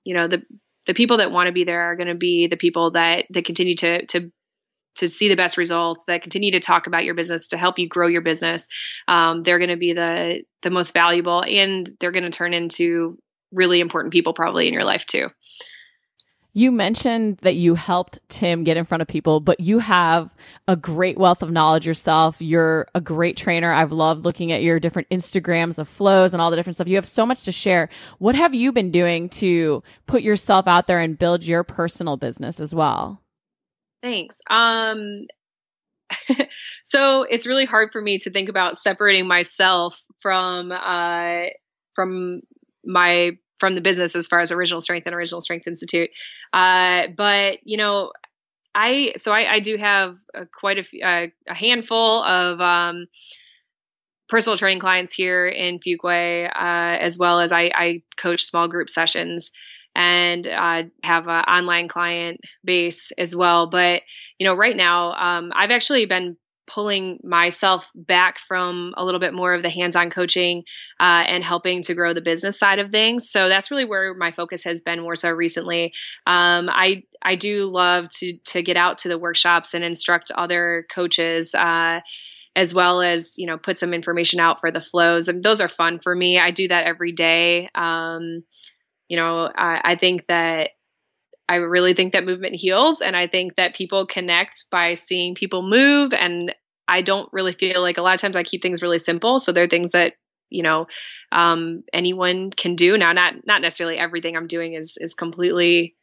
you 0.04 0.14
know, 0.14 0.28
the 0.28 0.44
the 0.86 0.94
people 0.94 1.18
that 1.18 1.32
want 1.32 1.48
to 1.48 1.54
be 1.54 1.64
there 1.64 1.82
are 1.82 1.96
going 1.96 2.08
to 2.08 2.16
be 2.16 2.46
the 2.46 2.58
people 2.58 2.92
that 2.92 3.26
that 3.32 3.46
continue 3.46 3.76
to 3.78 4.06
to 4.08 4.32
to 4.96 5.08
see 5.08 5.30
the 5.30 5.36
best 5.36 5.58
results 5.58 6.06
that 6.06 6.22
continue 6.22 6.52
to 6.52 6.60
talk 6.60 6.88
about 6.88 7.04
your 7.04 7.14
business 7.14 7.48
to 7.48 7.58
help 7.58 7.80
you 7.80 7.88
grow 7.88 8.08
your 8.08 8.22
business 8.22 8.68
um, 9.08 9.44
they're 9.44 9.60
going 9.60 9.70
to 9.70 9.78
be 9.78 9.94
the 9.94 10.44
the 10.62 10.72
most 10.72 10.94
valuable 10.94 11.44
and 11.48 11.90
they're 12.00 12.12
going 12.12 12.24
to 12.24 12.30
turn 12.30 12.54
into 12.54 13.18
really 13.52 13.80
important 13.80 14.12
people 14.12 14.34
probably 14.34 14.68
in 14.68 14.74
your 14.74 14.84
life 14.84 15.06
too 15.06 15.30
you 16.56 16.72
mentioned 16.72 17.40
that 17.42 17.56
you 17.56 17.74
helped 17.74 18.20
Tim 18.30 18.64
get 18.64 18.78
in 18.78 18.86
front 18.86 19.02
of 19.02 19.08
people, 19.08 19.40
but 19.40 19.60
you 19.60 19.80
have 19.80 20.34
a 20.68 20.76
great 20.76 21.18
wealth 21.18 21.42
of 21.42 21.52
knowledge 21.52 21.88
yourself. 21.88 22.40
You're 22.40 22.88
a 22.94 23.02
great 23.02 23.36
trainer. 23.36 23.74
I've 23.74 23.92
loved 23.92 24.24
looking 24.24 24.52
at 24.52 24.62
your 24.62 24.80
different 24.80 25.10
Instagrams 25.10 25.80
of 25.80 25.90
flows 25.90 26.32
and 26.32 26.42
all 26.42 26.52
the 26.52 26.56
different 26.56 26.76
stuff. 26.76 26.88
You 26.88 26.96
have 26.98 27.08
so 27.08 27.26
much 27.26 27.44
to 27.44 27.52
share. 27.52 27.90
What 28.20 28.36
have 28.36 28.54
you 28.54 28.72
been 28.72 28.92
doing 28.92 29.30
to 29.30 29.82
put 30.06 30.22
yourself 30.22 30.68
out 30.68 30.86
there 30.86 31.00
and 31.00 31.18
build 31.18 31.44
your 31.44 31.64
personal 31.64 32.18
business 32.18 32.60
as 32.60 32.74
well? 32.76 33.23
Thanks. 34.04 34.42
Um, 34.50 35.28
so 36.84 37.24
it's 37.24 37.48
really 37.48 37.66
hard 37.66 37.92
for 37.92 38.02
me 38.02 38.18
to 38.20 38.30
think 38.30 38.50
about 38.50 38.78
separating 38.78 39.28
myself 39.28 40.04
from 40.20 40.72
uh, 40.72 41.46
from 41.96 42.42
my 42.86 43.32
from 43.60 43.76
the 43.76 43.82
business 43.82 44.16
as 44.16 44.28
far 44.28 44.42
as 44.42 44.52
original 44.52 44.82
strength 44.82 45.06
and 45.08 45.16
original 45.16 45.40
strength 45.40 45.68
institute 45.68 46.10
uh, 46.52 47.04
but 47.16 47.60
you 47.64 47.78
know 47.78 48.12
i 48.76 49.14
so 49.16 49.32
i, 49.32 49.54
I 49.54 49.60
do 49.60 49.78
have 49.78 50.18
a, 50.34 50.46
quite 50.46 50.80
a, 50.80 51.06
a, 51.06 51.32
a 51.48 51.54
handful 51.54 52.24
of 52.24 52.60
um, 52.60 53.08
personal 54.28 54.58
training 54.58 54.80
clients 54.80 55.14
here 55.14 55.48
in 55.48 55.80
fuquay 55.80 56.46
uh, 56.46 56.98
as 57.00 57.18
well 57.18 57.40
as 57.40 57.52
I, 57.52 57.72
I 57.74 58.02
coach 58.18 58.44
small 58.44 58.68
group 58.68 58.90
sessions 58.90 59.52
and 59.96 60.48
uh, 60.48 60.84
have 61.04 61.28
an 61.28 61.44
online 61.44 61.88
client 61.88 62.42
base 62.64 63.12
as 63.12 63.36
well. 63.36 63.68
But 63.68 64.02
you 64.40 64.46
know, 64.46 64.56
right 64.56 64.76
now, 64.76 65.14
um, 65.14 65.52
I've 65.56 65.72
actually 65.72 66.06
been 66.06 66.38
pulling 66.66 67.20
myself 67.24 67.92
back 67.94 68.40
from 68.40 68.94
a 68.98 69.04
little 69.04 69.20
bit 69.20 69.34
more 69.34 69.54
of 69.54 69.62
the 69.62 69.70
hands-on 69.70 70.10
coaching 70.10 70.64
uh, 71.00 71.24
and 71.28 71.44
helping 71.44 71.82
to 71.84 71.94
grow 71.94 72.14
the 72.14 72.22
business 72.22 72.58
side 72.58 72.80
of 72.80 72.90
things. 72.90 73.30
So 73.30 73.50
that's 73.50 73.70
really 73.70 73.86
where 73.86 74.14
my 74.14 74.32
focus 74.32 74.64
has 74.64 74.82
been 74.82 75.02
more 75.02 75.16
so 75.16 75.32
recently. 75.32 75.94
Um, 76.26 76.70
I 76.70 77.04
I 77.22 77.36
do 77.36 77.66
love 77.66 78.10
to 78.20 78.38
to 78.46 78.62
get 78.62 78.78
out 78.78 79.00
to 79.00 79.10
the 79.10 79.18
workshops 79.18 79.74
and 79.74 79.84
instruct 79.84 80.32
other 80.32 80.86
coaches. 80.94 81.54
Uh, 81.54 82.00
as 82.56 82.72
well 82.72 83.02
as 83.02 83.40
you 83.40 83.48
know 83.48 83.58
put 83.58 83.80
some 83.80 83.96
information 83.96 84.40
out 84.40 84.60
for 84.60 84.70
the 84.70 84.80
flows 84.80 85.28
and 85.28 85.44
those 85.44 85.60
are 85.60 85.68
fun 85.68 85.98
for 85.98 86.16
me 86.16 86.38
i 86.38 86.52
do 86.52 86.68
that 86.68 86.86
every 86.86 87.12
day 87.12 87.68
um, 87.74 88.44
you 89.10 89.18
know, 89.18 89.50
I, 89.56 89.82
I 89.84 89.96
think 89.96 90.28
that 90.28 90.70
I 91.50 91.56
really 91.56 91.94
think 91.94 92.14
that 92.14 92.26
movement 92.26 92.56
heals, 92.56 93.02
and 93.02 93.16
I 93.16 93.28
think 93.28 93.56
that 93.56 93.76
people 93.76 94.06
connect 94.06 94.66
by 94.72 94.94
seeing 94.94 95.36
people 95.36 95.62
move. 95.62 96.14
And 96.14 96.56
I 96.88 97.02
don't 97.02 97.30
really 97.34 97.54
feel 97.54 97.82
like 97.82 97.98
a 97.98 98.02
lot 98.02 98.16
of 98.16 98.22
times 98.22 98.36
I 98.36 98.44
keep 98.44 98.62
things 98.62 98.82
really 98.82 99.00
simple, 99.00 99.40
so 99.40 99.52
there 99.52 99.64
are 99.64 99.70
things 99.70 99.92
that 99.92 100.14
you 100.50 100.64
know 100.64 100.88
um, 101.32 101.84
anyone 101.94 102.52
can 102.52 102.76
do. 102.76 102.98
Now, 102.98 103.12
not 103.14 103.36
not 103.46 103.62
necessarily 103.62 103.98
everything 103.98 104.38
I'm 104.38 104.48
doing 104.48 104.74
is 104.74 104.98
is 105.00 105.16
completely 105.16 105.96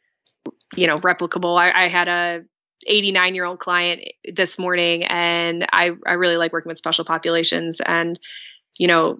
you 0.75 0.87
know 0.87 0.95
replicable. 0.95 1.59
I, 1.59 1.85
I 1.85 1.87
had 1.87 2.07
a 2.07 2.41
89 2.87 3.35
year 3.35 3.45
old 3.45 3.59
client 3.59 4.01
this 4.33 4.59
morning, 4.59 5.03
and 5.05 5.65
I 5.71 5.91
I 6.05 6.13
really 6.13 6.37
like 6.37 6.53
working 6.53 6.69
with 6.69 6.77
special 6.77 7.05
populations 7.05 7.81
and 7.81 8.19
you 8.77 8.87
know, 8.87 9.19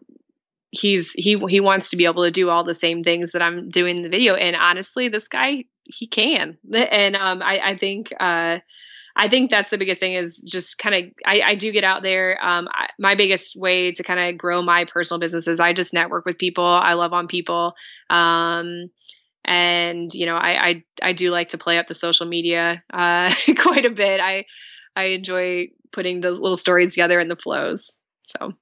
he's 0.71 1.13
he 1.13 1.35
he 1.49 1.59
wants 1.59 1.91
to 1.91 1.97
be 1.97 2.05
able 2.05 2.25
to 2.25 2.31
do 2.31 2.49
all 2.49 2.63
the 2.63 2.73
same 2.73 3.03
things 3.03 3.33
that 3.33 3.41
I'm 3.41 3.69
doing 3.69 3.97
in 3.97 4.03
the 4.03 4.09
video. 4.09 4.35
And 4.35 4.55
honestly, 4.55 5.09
this 5.09 5.27
guy 5.27 5.65
he 5.83 6.07
can. 6.07 6.57
And 6.73 7.15
um, 7.15 7.41
I 7.43 7.59
I 7.63 7.75
think 7.75 8.11
uh, 8.19 8.59
I 9.15 9.27
think 9.27 9.51
that's 9.51 9.69
the 9.69 9.77
biggest 9.77 9.99
thing 9.99 10.13
is 10.13 10.41
just 10.41 10.77
kind 10.77 10.95
of 10.95 11.11
I, 11.25 11.41
I, 11.45 11.55
do 11.55 11.71
get 11.73 11.83
out 11.83 12.01
there. 12.01 12.41
Um, 12.41 12.69
I, 12.71 12.87
my 12.97 13.15
biggest 13.15 13.57
way 13.57 13.91
to 13.91 14.03
kind 14.03 14.19
of 14.19 14.37
grow 14.37 14.61
my 14.61 14.85
personal 14.85 15.19
business 15.19 15.47
is 15.47 15.59
I 15.59 15.73
just 15.73 15.93
network 15.93 16.25
with 16.25 16.37
people. 16.37 16.65
I 16.65 16.93
love 16.93 17.11
on 17.11 17.27
people. 17.27 17.73
Um, 18.09 18.89
and 19.43 20.13
you 20.13 20.27
know 20.27 20.35
I, 20.35 20.67
I 20.67 20.83
I 21.01 21.13
do 21.13 21.31
like 21.31 21.49
to 21.49 21.57
play 21.57 21.79
up 21.79 21.87
the 21.87 21.93
social 21.93 22.27
media 22.27 22.83
uh, 22.93 23.33
quite 23.57 23.85
a 23.85 23.89
bit. 23.89 24.21
I 24.21 24.45
I 24.95 25.05
enjoy 25.05 25.69
putting 25.91 26.21
those 26.21 26.39
little 26.39 26.55
stories 26.55 26.93
together 26.93 27.19
in 27.19 27.27
the 27.27 27.35
flows. 27.35 27.97
So 28.23 28.53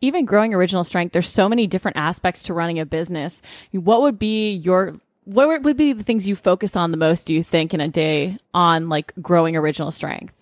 even 0.00 0.24
growing 0.24 0.54
original 0.54 0.84
strength, 0.84 1.12
there's 1.12 1.28
so 1.28 1.48
many 1.48 1.66
different 1.66 1.96
aspects 1.96 2.44
to 2.44 2.54
running 2.54 2.78
a 2.78 2.86
business. 2.86 3.42
What 3.72 4.02
would 4.02 4.18
be 4.18 4.52
your 4.52 4.96
what 5.24 5.62
would 5.62 5.76
be 5.76 5.92
the 5.92 6.02
things 6.02 6.26
you 6.26 6.34
focus 6.34 6.74
on 6.74 6.90
the 6.90 6.96
most, 6.96 7.26
do 7.26 7.34
you 7.34 7.42
think, 7.42 7.74
in 7.74 7.82
a 7.82 7.88
day 7.88 8.38
on 8.54 8.88
like 8.88 9.12
growing 9.20 9.56
original 9.56 9.90
strength? 9.90 10.34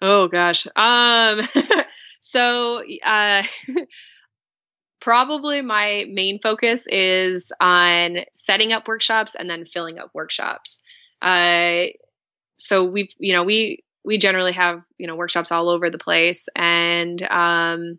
Oh 0.00 0.28
gosh. 0.28 0.66
Um 0.76 1.46
so 2.20 2.82
uh 3.04 3.42
probably 5.00 5.60
my 5.60 6.06
main 6.10 6.40
focus 6.40 6.86
is 6.86 7.52
on 7.60 8.18
setting 8.34 8.72
up 8.72 8.88
workshops 8.88 9.34
and 9.34 9.48
then 9.48 9.64
filling 9.64 9.98
up 9.98 10.10
workshops. 10.14 10.82
Uh 11.20 11.86
so 12.56 12.84
we 12.84 13.10
you 13.18 13.32
know, 13.34 13.44
we 13.44 13.84
we 14.04 14.18
generally 14.18 14.52
have, 14.52 14.82
you 14.96 15.06
know, 15.06 15.16
workshops 15.16 15.50
all 15.52 15.68
over 15.68 15.90
the 15.90 15.98
place 15.98 16.48
and 16.54 17.20
um 17.22 17.98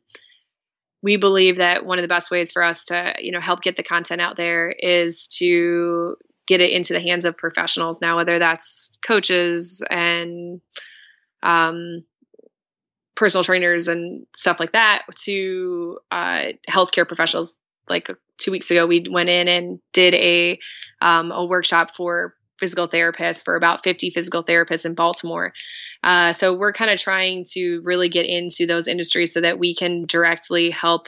we 1.01 1.17
believe 1.17 1.57
that 1.57 1.85
one 1.85 1.99
of 1.99 2.03
the 2.03 2.07
best 2.07 2.31
ways 2.31 2.51
for 2.51 2.63
us 2.63 2.85
to 2.85 3.13
you 3.19 3.31
know 3.31 3.41
help 3.41 3.61
get 3.61 3.77
the 3.77 3.83
content 3.83 4.21
out 4.21 4.37
there 4.37 4.69
is 4.69 5.27
to 5.27 6.15
get 6.47 6.61
it 6.61 6.71
into 6.71 6.93
the 6.93 7.01
hands 7.01 7.25
of 7.25 7.37
professionals 7.37 8.01
now 8.01 8.15
whether 8.15 8.39
that's 8.39 8.97
coaches 9.05 9.83
and 9.89 10.61
um, 11.43 12.03
personal 13.17 13.43
trainers 13.43 13.87
and 13.87 14.25
stuff 14.33 14.59
like 14.59 14.71
that 14.71 15.03
to 15.15 15.97
uh, 16.11 16.45
healthcare 16.69 17.07
professionals. 17.07 17.57
Like 17.89 18.09
two 18.37 18.51
weeks 18.51 18.69
ago 18.69 18.85
we 18.85 19.05
went 19.09 19.29
in 19.29 19.47
and 19.47 19.79
did 19.93 20.13
a 20.13 20.59
um, 21.01 21.31
a 21.31 21.45
workshop 21.45 21.95
for 21.95 22.35
physical 22.59 22.87
therapists 22.87 23.43
for 23.43 23.55
about 23.55 23.83
50 23.83 24.09
physical 24.09 24.43
therapists 24.43 24.85
in 24.85 24.93
baltimore 24.93 25.53
uh, 26.03 26.31
so 26.33 26.53
we're 26.53 26.73
kind 26.73 26.91
of 26.91 26.99
trying 26.99 27.45
to 27.51 27.81
really 27.83 28.09
get 28.09 28.25
into 28.25 28.65
those 28.65 28.87
industries 28.87 29.33
so 29.33 29.41
that 29.41 29.59
we 29.59 29.75
can 29.75 30.05
directly 30.05 30.69
help 30.69 31.07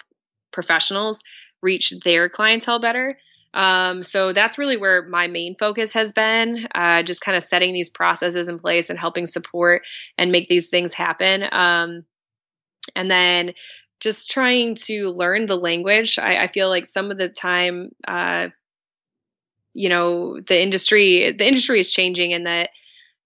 professionals 0.51 1.23
reach 1.61 1.91
their 2.03 2.29
clientele 2.29 2.79
better. 2.79 3.17
Um, 3.53 4.03
so 4.03 4.31
that's 4.31 4.57
really 4.57 4.77
where 4.77 5.07
my 5.07 5.27
main 5.27 5.55
focus 5.55 5.93
has 5.93 6.13
been, 6.13 6.67
uh, 6.73 7.01
just 7.03 7.21
kind 7.21 7.35
of 7.35 7.43
setting 7.43 7.73
these 7.73 7.89
processes 7.89 8.47
in 8.47 8.59
place 8.59 8.89
and 8.89 8.99
helping 8.99 9.25
support 9.25 9.83
and 10.17 10.31
make 10.31 10.47
these 10.47 10.69
things 10.69 10.93
happen. 10.93 11.43
Um, 11.51 12.05
and 12.95 13.09
then 13.09 13.53
just 13.99 14.29
trying 14.29 14.75
to 14.75 15.09
learn 15.09 15.45
the 15.45 15.57
language. 15.57 16.19
I, 16.19 16.43
I 16.43 16.47
feel 16.47 16.69
like 16.69 16.85
some 16.85 17.11
of 17.11 17.17
the 17.17 17.27
time, 17.27 17.89
uh, 18.07 18.47
you 19.73 19.89
know, 19.89 20.39
the 20.39 20.61
industry, 20.61 21.33
the 21.37 21.47
industry 21.47 21.79
is 21.79 21.91
changing 21.91 22.33
and 22.33 22.45
that 22.45 22.69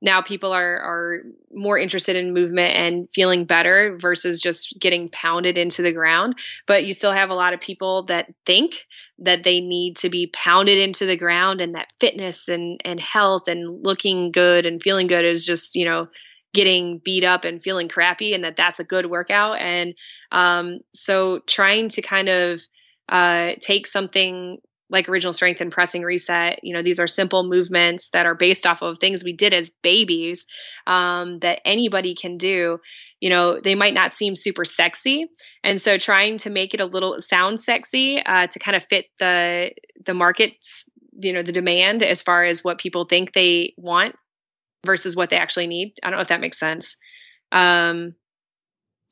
now 0.04 0.22
people 0.22 0.52
are 0.52 0.80
are 0.82 1.22
more 1.52 1.78
interested 1.78 2.18
in 2.18 2.34
movement 2.34 2.76
and 2.76 3.08
feeling 3.14 3.46
better 3.46 3.98
versus 3.98 4.42
just 4.42 4.76
getting 4.78 5.08
pounded 5.08 5.58
into 5.58 5.82
the 5.82 5.94
ground. 5.94 6.36
But 6.68 6.84
you 6.84 6.92
still 6.92 7.14
have 7.14 7.30
a 7.30 7.36
lot 7.36 7.54
of 7.54 7.62
people 7.62 8.04
that 8.04 8.28
think 8.46 8.86
that 9.20 9.44
they 9.44 9.62
need 9.62 9.96
to 9.98 10.10
be 10.10 10.28
pounded 10.28 10.78
into 10.78 11.06
the 11.06 11.16
ground 11.16 11.62
and 11.62 11.76
that 11.76 11.94
fitness 12.02 12.50
and 12.50 12.82
and 12.84 13.00
health 13.00 13.48
and 13.48 13.86
looking 13.86 14.34
good 14.34 14.66
and 14.66 14.84
feeling 14.84 15.08
good 15.08 15.24
is 15.24 15.46
just 15.46 15.76
you 15.76 15.86
know 15.86 16.10
getting 16.54 17.00
beat 17.00 17.24
up 17.24 17.46
and 17.46 17.64
feeling 17.64 17.88
crappy 17.88 18.34
and 18.34 18.44
that 18.44 18.58
that's 18.58 18.82
a 18.82 18.86
good 18.86 19.06
workout. 19.06 19.60
And 19.60 19.96
um, 20.32 20.80
so 20.94 21.40
trying 21.40 21.90
to 21.90 22.02
kind 22.02 22.28
of 22.30 22.62
uh, 23.10 23.52
take 23.62 23.88
something 23.88 24.60
like 24.94 25.10
original 25.10 25.34
strength 25.34 25.60
and 25.60 25.72
pressing 25.72 26.04
reset. 26.04 26.60
You 26.64 26.74
know 26.74 26.84
these 26.84 27.00
are 27.00 27.08
simple 27.08 27.44
movements 27.44 28.12
that 28.12 28.26
are 28.26 28.36
based 28.36 28.66
off 28.66 28.82
of 28.82 29.00
things 29.00 29.24
we 29.24 29.34
did 29.34 29.54
as 29.54 29.72
babies 29.72 30.46
um, 30.88 31.40
that 31.40 31.60
anybody 31.66 32.16
can 32.16 32.38
do. 32.38 32.80
You 33.20 33.30
know 33.32 33.60
they 33.60 33.76
might 33.76 33.96
not 33.96 34.14
seem 34.14 34.36
super 34.36 34.64
sexy. 34.64 35.28
And 35.64 35.82
so 35.82 35.98
trying 35.98 36.38
to 36.40 36.50
make 36.50 36.74
it 36.74 36.80
a 36.80 36.86
little 36.86 37.20
sound 37.20 37.60
sexy 37.60 38.24
uh, 38.24 38.48
to 38.48 38.60
kind 38.60 38.78
of 38.78 38.84
fit 38.86 39.08
the 39.20 39.74
the 40.06 40.14
markets 40.14 40.90
you 41.20 41.34
know 41.34 41.44
the 41.44 41.52
demand 41.52 42.04
as 42.04 42.22
far 42.22 42.46
as 42.46 42.64
what 42.64 42.78
people 42.78 43.06
think 43.06 43.34
they 43.34 43.74
want 43.78 44.16
versus 44.86 45.16
what 45.16 45.30
they 45.30 45.38
actually 45.38 45.68
need. 45.68 45.96
I 46.04 46.10
don't 46.10 46.18
know 46.18 46.22
if 46.22 46.28
that 46.28 46.42
makes 46.42 46.60
sense. 46.60 46.98
Um, 47.52 48.16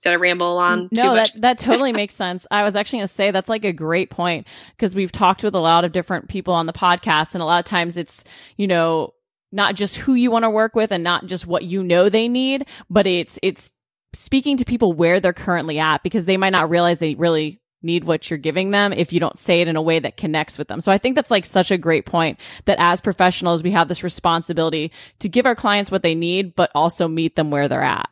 did 0.02 0.14
I 0.14 0.16
ramble 0.16 0.58
on? 0.58 0.90
No, 0.92 1.16
that 1.16 1.30
that 1.42 1.60
totally 1.60 1.94
makes 1.94 2.16
sense. 2.16 2.48
I 2.50 2.64
was 2.64 2.76
actually 2.76 3.00
going 3.00 3.08
to 3.08 3.14
say 3.14 3.32
that's 3.32 3.50
like 3.50 3.66
a 3.66 3.74
great 3.74 4.10
point 4.10 4.48
because 4.76 4.96
we've 4.96 5.12
talked 5.12 5.44
with 5.44 5.56
a 5.56 5.60
lot 5.60 5.86
of 5.86 5.92
different 5.92 6.28
people 6.28 6.54
on 6.54 6.66
the 6.66 6.74
podcast, 6.74 7.36
and 7.36 7.42
a 7.42 7.46
lot 7.46 7.60
of 7.60 7.66
times 7.66 7.98
it's 7.98 8.24
you 8.58 8.68
know 8.68 9.14
not 9.52 9.76
just 9.76 9.98
who 9.98 10.14
you 10.14 10.32
want 10.32 10.44
to 10.44 10.50
work 10.50 10.76
with 10.76 10.92
and 10.92 11.04
not 11.04 11.26
just 11.26 11.46
what 11.46 11.64
you 11.64 11.84
know 11.84 12.10
they 12.10 12.28
need, 12.28 12.66
but 12.90 13.06
it's 13.06 13.38
it's 13.44 13.72
speaking 14.14 14.58
to 14.58 14.66
people 14.66 14.94
where 14.94 15.20
they're 15.20 15.34
currently 15.34 15.80
at 15.80 16.04
because 16.04 16.26
they 16.26 16.38
might 16.38 16.50
not 16.50 16.70
realize 16.70 17.00
they 17.00 17.16
really 17.16 17.62
need 17.84 18.04
what 18.04 18.30
you're 18.30 18.38
giving 18.38 18.72
them 18.72 18.94
if 18.94 19.12
you 19.12 19.20
don't 19.20 19.40
say 19.40 19.62
it 19.62 19.68
in 19.68 19.76
a 19.76 19.82
way 19.82 20.00
that 20.00 20.18
connects 20.18 20.58
with 20.58 20.68
them. 20.68 20.82
So 20.82 20.92
I 20.92 20.98
think 20.98 21.16
that's 21.16 21.32
like 21.32 21.46
such 21.46 21.72
a 21.72 21.78
great 21.78 22.06
point 22.06 22.40
that 22.66 22.78
as 22.80 23.02
professionals, 23.02 23.64
we 23.64 23.72
have 23.72 23.88
this 23.88 24.04
responsibility 24.04 24.92
to 25.20 25.30
give 25.30 25.46
our 25.46 25.56
clients 25.56 25.90
what 25.90 26.04
they 26.04 26.16
need, 26.16 26.56
but 26.56 26.72
also 26.76 27.08
meet 27.08 27.36
them 27.36 27.50
where 27.50 27.68
they're 27.68 27.82
at. 27.82 28.10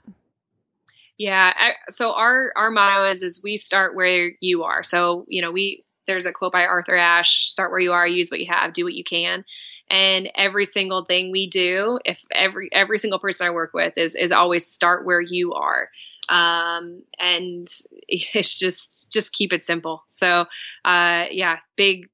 Yeah. 1.19 1.53
So 1.89 2.15
our 2.15 2.51
our 2.55 2.71
motto 2.71 3.09
is 3.09 3.23
is 3.23 3.41
we 3.43 3.57
start 3.57 3.95
where 3.95 4.31
you 4.39 4.63
are. 4.63 4.83
So 4.83 5.25
you 5.27 5.41
know 5.43 5.51
we 5.51 5.85
there's 6.07 6.25
a 6.25 6.31
quote 6.33 6.53
by 6.53 6.63
Arthur 6.65 6.95
Ashe: 6.97 7.51
"Start 7.51 7.71
where 7.71 7.79
you 7.81 7.91
are, 7.91 8.07
use 8.07 8.31
what 8.31 8.39
you 8.39 8.47
have, 8.49 8.73
do 8.73 8.85
what 8.85 8.93
you 8.95 9.03
can." 9.03 9.43
And 9.91 10.29
every 10.35 10.65
single 10.65 11.03
thing 11.05 11.31
we 11.31 11.49
do, 11.49 11.99
if 12.05 12.23
every 12.31 12.69
every 12.71 12.97
single 12.99 13.19
person 13.19 13.47
I 13.47 13.51
work 13.51 13.71
with 13.73 13.93
is 13.97 14.15
is 14.15 14.31
always 14.31 14.65
start 14.67 15.05
where 15.05 15.21
you 15.21 15.53
are. 15.53 15.89
Um, 16.29 17.03
and 17.19 17.67
it's 18.07 18.57
just 18.57 19.11
just 19.13 19.33
keep 19.33 19.53
it 19.53 19.61
simple. 19.63 20.05
So 20.07 20.45
uh, 20.85 21.25
yeah, 21.31 21.57
big. 21.75 22.09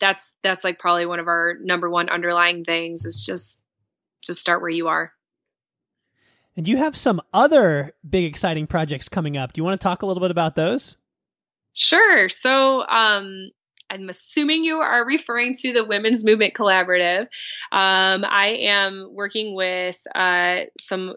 That's 0.00 0.34
that's 0.44 0.64
like 0.64 0.78
probably 0.80 1.06
one 1.06 1.20
of 1.20 1.28
our 1.28 1.56
number 1.62 1.90
one 1.90 2.08
underlying 2.08 2.64
things 2.64 3.04
is 3.04 3.24
just 3.26 3.64
just 4.24 4.40
start 4.40 4.62
where 4.62 4.70
you 4.70 4.88
are. 4.88 5.12
And 6.58 6.66
you 6.66 6.78
have 6.78 6.96
some 6.96 7.20
other 7.32 7.94
big 8.10 8.24
exciting 8.24 8.66
projects 8.66 9.08
coming 9.08 9.36
up. 9.36 9.52
Do 9.52 9.60
you 9.60 9.64
want 9.64 9.80
to 9.80 9.82
talk 9.82 10.02
a 10.02 10.06
little 10.06 10.20
bit 10.20 10.32
about 10.32 10.56
those? 10.56 10.96
Sure. 11.72 12.28
So, 12.28 12.84
um, 12.84 13.50
I'm 13.88 14.08
assuming 14.08 14.64
you 14.64 14.78
are 14.78 15.06
referring 15.06 15.54
to 15.60 15.72
the 15.72 15.84
Women's 15.84 16.26
Movement 16.26 16.54
Collaborative. 16.54 17.28
Um, 17.70 18.24
I 18.24 18.58
am 18.62 19.08
working 19.12 19.54
with 19.54 20.02
uh, 20.12 20.62
some 20.80 21.14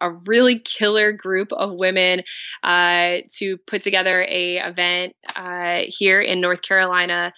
a 0.00 0.10
really 0.10 0.60
killer 0.60 1.10
group 1.10 1.52
of 1.52 1.74
women 1.74 2.22
uh, 2.62 3.16
to 3.38 3.56
put 3.66 3.82
together 3.82 4.22
a 4.22 4.58
event 4.58 5.14
uh, 5.34 5.80
here 5.88 6.20
in 6.20 6.40
North 6.40 6.62
Carolina 6.62 7.32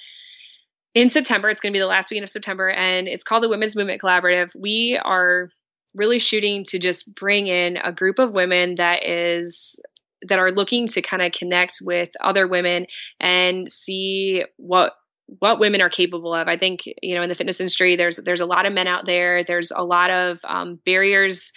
in 0.95 1.09
September. 1.09 1.49
It's 1.49 1.63
going 1.63 1.73
to 1.73 1.77
be 1.77 1.81
the 1.81 1.89
last 1.89 2.11
weekend 2.11 2.25
of 2.25 2.31
September, 2.31 2.69
and 2.69 3.09
it's 3.09 3.25
called 3.25 3.43
the 3.43 3.49
Women's 3.49 3.75
Movement 3.75 4.03
Collaborative. 4.03 4.55
We 4.55 5.01
are 5.03 5.49
really 5.95 6.19
shooting 6.19 6.65
to 6.65 6.79
just 6.79 7.15
bring 7.15 7.47
in 7.47 7.77
a 7.77 7.93
group 7.93 8.19
of 8.19 8.33
women 8.33 8.77
that 8.77 9.05
is 9.05 9.81
that 10.23 10.39
are 10.39 10.51
looking 10.51 10.89
to 10.89 11.03
kind 11.03 11.23
of 11.23 11.33
connect 11.33 11.79
with 11.81 12.11
other 12.21 12.47
women 12.47 12.87
and 13.21 13.71
see 13.71 14.45
what 14.57 14.95
what 15.27 15.61
women 15.61 15.83
are 15.83 15.91
capable 15.91 16.35
of. 16.35 16.49
I 16.49 16.57
think 16.57 16.83
you 17.03 17.15
know 17.15 17.23
in 17.23 17.29
the 17.29 17.35
fitness 17.35 17.61
industry, 17.61 17.97
there's 17.97 18.17
there's 18.17 18.41
a 18.41 18.47
lot 18.47 18.67
of 18.67 18.73
men 18.73 18.87
out 18.87 19.05
there. 19.05 19.45
There's 19.45 19.71
a 19.71 19.85
lot 19.85 20.11
of 20.11 20.41
um, 20.45 20.81
barriers 20.85 21.53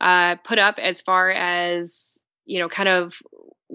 uh, 0.00 0.36
put 0.36 0.58
up 0.58 0.78
as 0.78 1.02
far 1.02 1.30
as 1.30 2.22
you 2.48 2.58
know, 2.58 2.68
kind 2.68 2.88
of 2.88 3.22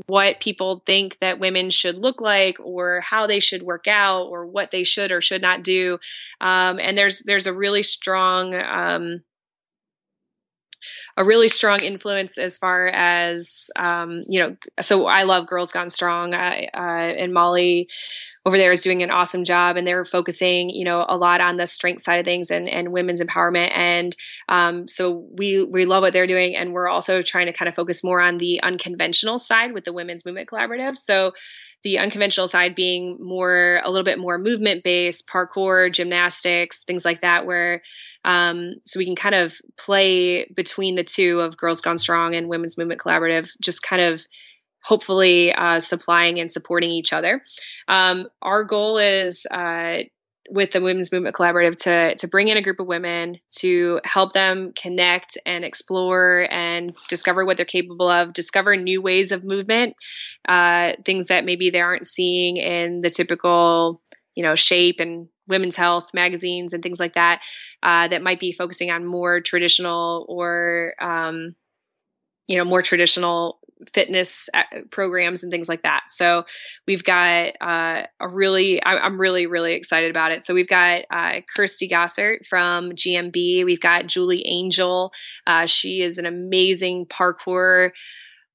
what 0.08 0.40
people 0.40 0.82
think 0.86 1.20
that 1.20 1.40
women 1.40 1.70
should 1.70 1.96
look 1.96 2.20
like 2.20 2.58
or 2.60 3.00
how 3.02 3.28
they 3.28 3.40
should 3.40 3.62
work 3.62 3.88
out 3.88 4.24
or 4.24 4.48
what 4.48 4.72
they 4.72 4.84
should 4.84 5.12
or 5.12 5.22
should 5.22 5.44
not 5.44 5.64
do. 5.64 6.00
Um, 6.42 6.80
and 6.80 6.98
there's 6.98 7.20
there's 7.20 7.46
a 7.46 7.54
really 7.54 7.84
strong 7.84 8.56
um, 8.56 9.24
a 11.16 11.24
really 11.24 11.48
strong 11.48 11.82
influence 11.82 12.38
as 12.38 12.58
far 12.58 12.88
as 12.88 13.70
um, 13.76 14.24
you 14.28 14.40
know. 14.40 14.56
So 14.82 15.08
I 15.08 15.24
love 15.24 15.48
Girls 15.48 15.72
Gone 15.72 15.90
Strong, 15.90 16.34
uh, 16.34 16.62
uh, 16.74 16.78
and 16.78 17.34
Molly 17.34 17.90
over 18.46 18.58
there 18.58 18.72
is 18.72 18.82
doing 18.82 19.04
an 19.04 19.12
awesome 19.12 19.46
job 19.46 19.78
and 19.78 19.88
they're 19.88 20.06
focusing 20.06 20.70
you 20.70 20.84
know 20.84 21.06
a 21.08 21.18
lot 21.18 21.42
on 21.42 21.56
the 21.56 21.68
strength 21.68 22.02
side 22.02 22.20
of 22.20 22.26
things 22.26 22.52
and, 22.52 22.68
and 22.68 22.92
women's 22.92 23.22
empowerment 23.22 23.72
and 23.74 24.16
um, 24.50 24.88
so 24.88 25.26
we 25.32 25.64
we 25.64 25.86
love 25.86 26.02
what 26.02 26.14
they're 26.14 26.28
doing 26.28 26.56
and 26.56 26.74
we're 26.74 26.88
also 26.88 27.22
trying 27.22 27.46
to 27.46 27.54
kind 27.54 27.70
of 27.70 27.76
focus 27.76 28.04
more 28.04 28.22
on 28.22 28.38
the 28.38 28.62
unconventional 28.62 29.40
side 29.40 29.74
with 29.74 29.86
the 29.86 29.94
women's 29.94 30.26
movement 30.26 30.50
collaborative 30.50 30.98
so 30.98 31.34
the 31.84 32.00
unconventional 32.00 32.48
side 32.48 32.76
being 32.76 33.18
more 33.20 33.82
a 33.84 33.90
little 33.90 34.04
bit 34.04 34.18
more 34.18 34.38
movement 34.38 34.84
based 34.84 35.28
parkour 35.28 35.92
gymnastics 35.92 36.84
things 36.84 37.06
like 37.06 37.22
that 37.22 37.46
where 37.46 37.82
um, 38.26 38.76
so 38.86 39.00
we 39.00 39.06
can 39.06 39.16
kind 39.16 39.36
of 39.36 39.56
play 39.78 40.46
between 40.56 40.96
the 40.96 41.04
two 41.04 41.42
of 41.42 41.58
girls 41.58 41.82
gone 41.82 41.98
strong 41.98 42.36
and 42.36 42.48
women's 42.48 42.78
movement 42.78 43.02
collaborative 43.02 43.52
just 43.62 43.84
kind 43.84 44.02
of 44.02 44.26
hopefully 44.84 45.54
uh, 45.54 45.80
supplying 45.80 46.40
and 46.40 46.52
supporting 46.52 46.92
each 46.92 47.14
other. 47.14 47.42
Um, 47.88 48.28
our 48.42 48.66
goal 48.66 48.98
is 48.98 49.48
uh, 49.50 50.00
with 50.50 50.72
the 50.72 50.82
Women's 50.82 51.12
Movement 51.12 51.36
Collaborative 51.36 51.76
to 51.84 52.16
to 52.16 52.28
bring 52.28 52.48
in 52.48 52.58
a 52.58 52.62
group 52.62 52.80
of 52.80 52.88
women 52.88 53.38
to 53.60 54.02
help 54.04 54.34
them 54.34 54.74
connect 54.76 55.38
and 55.46 55.64
explore 55.64 56.48
and 56.50 56.94
discover 57.10 57.46
what 57.46 57.58
they're 57.58 57.66
capable 57.66 58.10
of, 58.10 58.34
discover 58.34 58.76
new 58.76 59.02
ways 59.02 59.32
of 59.32 59.44
movement, 59.44 59.96
uh, 60.48 60.94
things 61.06 61.28
that 61.28 61.46
maybe 61.46 61.70
they 61.70 61.82
aren't 61.82 62.06
seeing 62.06 62.58
in 62.58 63.02
the 63.02 63.10
typical, 63.10 64.02
you 64.36 64.44
know, 64.44 64.56
shape 64.56 65.00
and 65.00 65.28
women's 65.48 65.76
health 65.76 66.14
magazines 66.14 66.74
and 66.74 66.84
things 66.84 67.00
like 67.00 67.14
that, 67.14 67.44
uh, 67.82 68.08
that 68.08 68.22
might 68.22 68.40
be 68.40 68.52
focusing 68.52 68.92
on 68.92 69.06
more 69.06 69.42
traditional 69.42 70.26
or 70.30 70.94
um, 71.02 71.56
you 72.48 72.58
know 72.58 72.66
more 72.66 72.82
traditional 72.82 73.60
fitness 73.92 74.50
uh, 74.54 74.64
programs 74.90 75.44
and 75.44 75.52
things 75.52 75.68
like 75.68 75.84
that. 75.84 76.04
So 76.10 76.46
we've 76.88 77.04
got 77.04 77.54
uh, 77.62 78.04
a 78.20 78.28
really, 78.28 78.82
I, 78.82 79.06
am 79.06 79.20
really, 79.20 79.48
really 79.48 79.74
excited 79.74 80.10
about 80.10 80.32
it. 80.32 80.44
So 80.44 80.54
we've 80.54 80.68
got 80.68 81.04
uh, 81.10 81.42
Kirsty 81.56 81.90
Gossert 81.90 82.46
from 82.48 82.92
GMB. 82.92 83.66
We've 83.66 83.80
got 83.80 84.08
Julie 84.08 84.46
Angel. 84.48 85.14
Uh, 85.46 85.66
she 85.66 86.02
is 86.02 86.18
an 86.18 86.26
amazing 86.26 87.06
parkour 87.06 87.92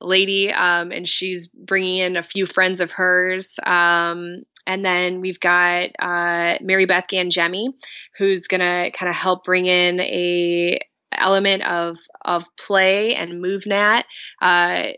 lady, 0.01 0.53
um, 0.53 0.92
and 0.92 1.09
she's 1.09 1.48
bringing 1.48 1.98
in 1.98 2.16
a 2.16 2.22
few 2.22 2.46
friends 2.46 2.81
of 2.81 2.92
hers. 2.92 3.59
Um, 3.64 4.37
and 4.66 4.85
then 4.85 5.20
we've 5.20 5.40
got 5.40 5.90
uh, 5.98 6.59
Mary 6.61 6.87
Beth 6.87 7.07
Gangemi, 7.09 7.72
who's 8.16 8.48
going 8.48 8.61
to 8.61 8.90
kind 8.96 9.09
of 9.09 9.16
help 9.16 9.44
bring 9.44 9.66
in 9.66 9.98
a 10.01 10.79
element 11.12 11.66
of 11.66 11.99
of 12.25 12.44
play 12.57 13.14
and 13.14 13.42
MovNat. 13.42 14.03
Uh, 14.40 14.88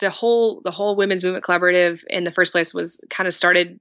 the 0.00 0.10
whole 0.10 0.60
the 0.64 0.70
whole 0.70 0.96
women's 0.96 1.24
movement 1.24 1.44
collaborative 1.44 2.02
in 2.08 2.24
the 2.24 2.32
first 2.32 2.52
place 2.52 2.72
was 2.72 3.04
kind 3.10 3.26
of 3.26 3.34
started 3.34 3.80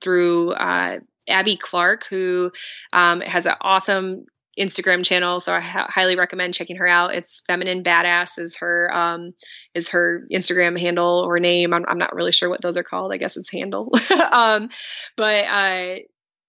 through 0.00 0.50
uh, 0.50 0.98
Abby 1.28 1.56
Clark, 1.56 2.06
who 2.08 2.50
um, 2.92 3.20
has 3.20 3.46
an 3.46 3.54
awesome 3.60 4.24
Instagram 4.58 5.04
channel, 5.04 5.40
so 5.40 5.54
I 5.54 5.60
ha- 5.60 5.86
highly 5.88 6.16
recommend 6.16 6.54
checking 6.54 6.76
her 6.76 6.86
out. 6.86 7.14
It's 7.14 7.42
feminine 7.46 7.82
badass 7.82 8.38
is 8.38 8.56
her 8.58 8.90
um, 8.92 9.32
is 9.74 9.90
her 9.90 10.26
Instagram 10.30 10.78
handle 10.78 11.24
or 11.26 11.40
name. 11.40 11.72
I'm, 11.72 11.84
I'm 11.88 11.98
not 11.98 12.14
really 12.14 12.32
sure 12.32 12.50
what 12.50 12.60
those 12.60 12.76
are 12.76 12.82
called. 12.82 13.12
I 13.12 13.16
guess 13.16 13.36
it's 13.36 13.50
handle. 13.50 13.90
um, 14.32 14.68
but 15.16 15.44
uh, 15.44 15.94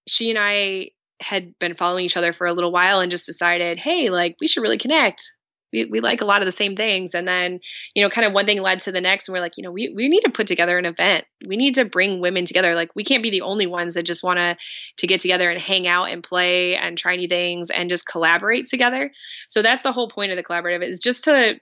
she 0.06 0.30
and 0.30 0.38
I 0.38 0.90
had 1.24 1.58
been 1.58 1.74
following 1.74 2.04
each 2.04 2.16
other 2.16 2.32
for 2.32 2.46
a 2.46 2.52
little 2.52 2.72
while 2.72 3.00
and 3.00 3.10
just 3.10 3.26
decided, 3.26 3.78
hey, 3.78 4.10
like 4.10 4.36
we 4.40 4.46
should 4.46 4.62
really 4.62 4.78
connect 4.78 5.30
we, 5.74 5.86
we 5.86 6.00
like 6.00 6.22
a 6.22 6.24
lot 6.24 6.40
of 6.40 6.46
the 6.46 6.52
same 6.52 6.76
things. 6.76 7.14
And 7.14 7.26
then, 7.26 7.60
you 7.94 8.02
know, 8.02 8.08
kind 8.08 8.26
of 8.26 8.32
one 8.32 8.46
thing 8.46 8.62
led 8.62 8.78
to 8.80 8.92
the 8.92 9.00
next. 9.00 9.28
And 9.28 9.34
we're 9.34 9.42
like, 9.42 9.58
you 9.58 9.64
know, 9.64 9.72
we, 9.72 9.92
we 9.94 10.08
need 10.08 10.22
to 10.22 10.30
put 10.30 10.46
together 10.46 10.78
an 10.78 10.86
event. 10.86 11.26
We 11.46 11.56
need 11.56 11.74
to 11.74 11.84
bring 11.84 12.20
women 12.20 12.44
together. 12.44 12.74
Like 12.74 12.94
we 12.94 13.04
can't 13.04 13.22
be 13.22 13.30
the 13.30 13.42
only 13.42 13.66
ones 13.66 13.94
that 13.94 14.04
just 14.04 14.24
want 14.24 14.38
to, 14.38 14.56
to 14.98 15.06
get 15.06 15.20
together 15.20 15.50
and 15.50 15.60
hang 15.60 15.86
out 15.86 16.10
and 16.10 16.22
play 16.22 16.76
and 16.76 16.96
try 16.96 17.16
new 17.16 17.28
things 17.28 17.70
and 17.70 17.90
just 17.90 18.06
collaborate 18.06 18.66
together. 18.66 19.10
So 19.48 19.60
that's 19.60 19.82
the 19.82 19.92
whole 19.92 20.08
point 20.08 20.30
of 20.30 20.36
the 20.36 20.44
collaborative 20.44 20.86
is 20.86 21.00
just 21.00 21.24
to 21.24 21.56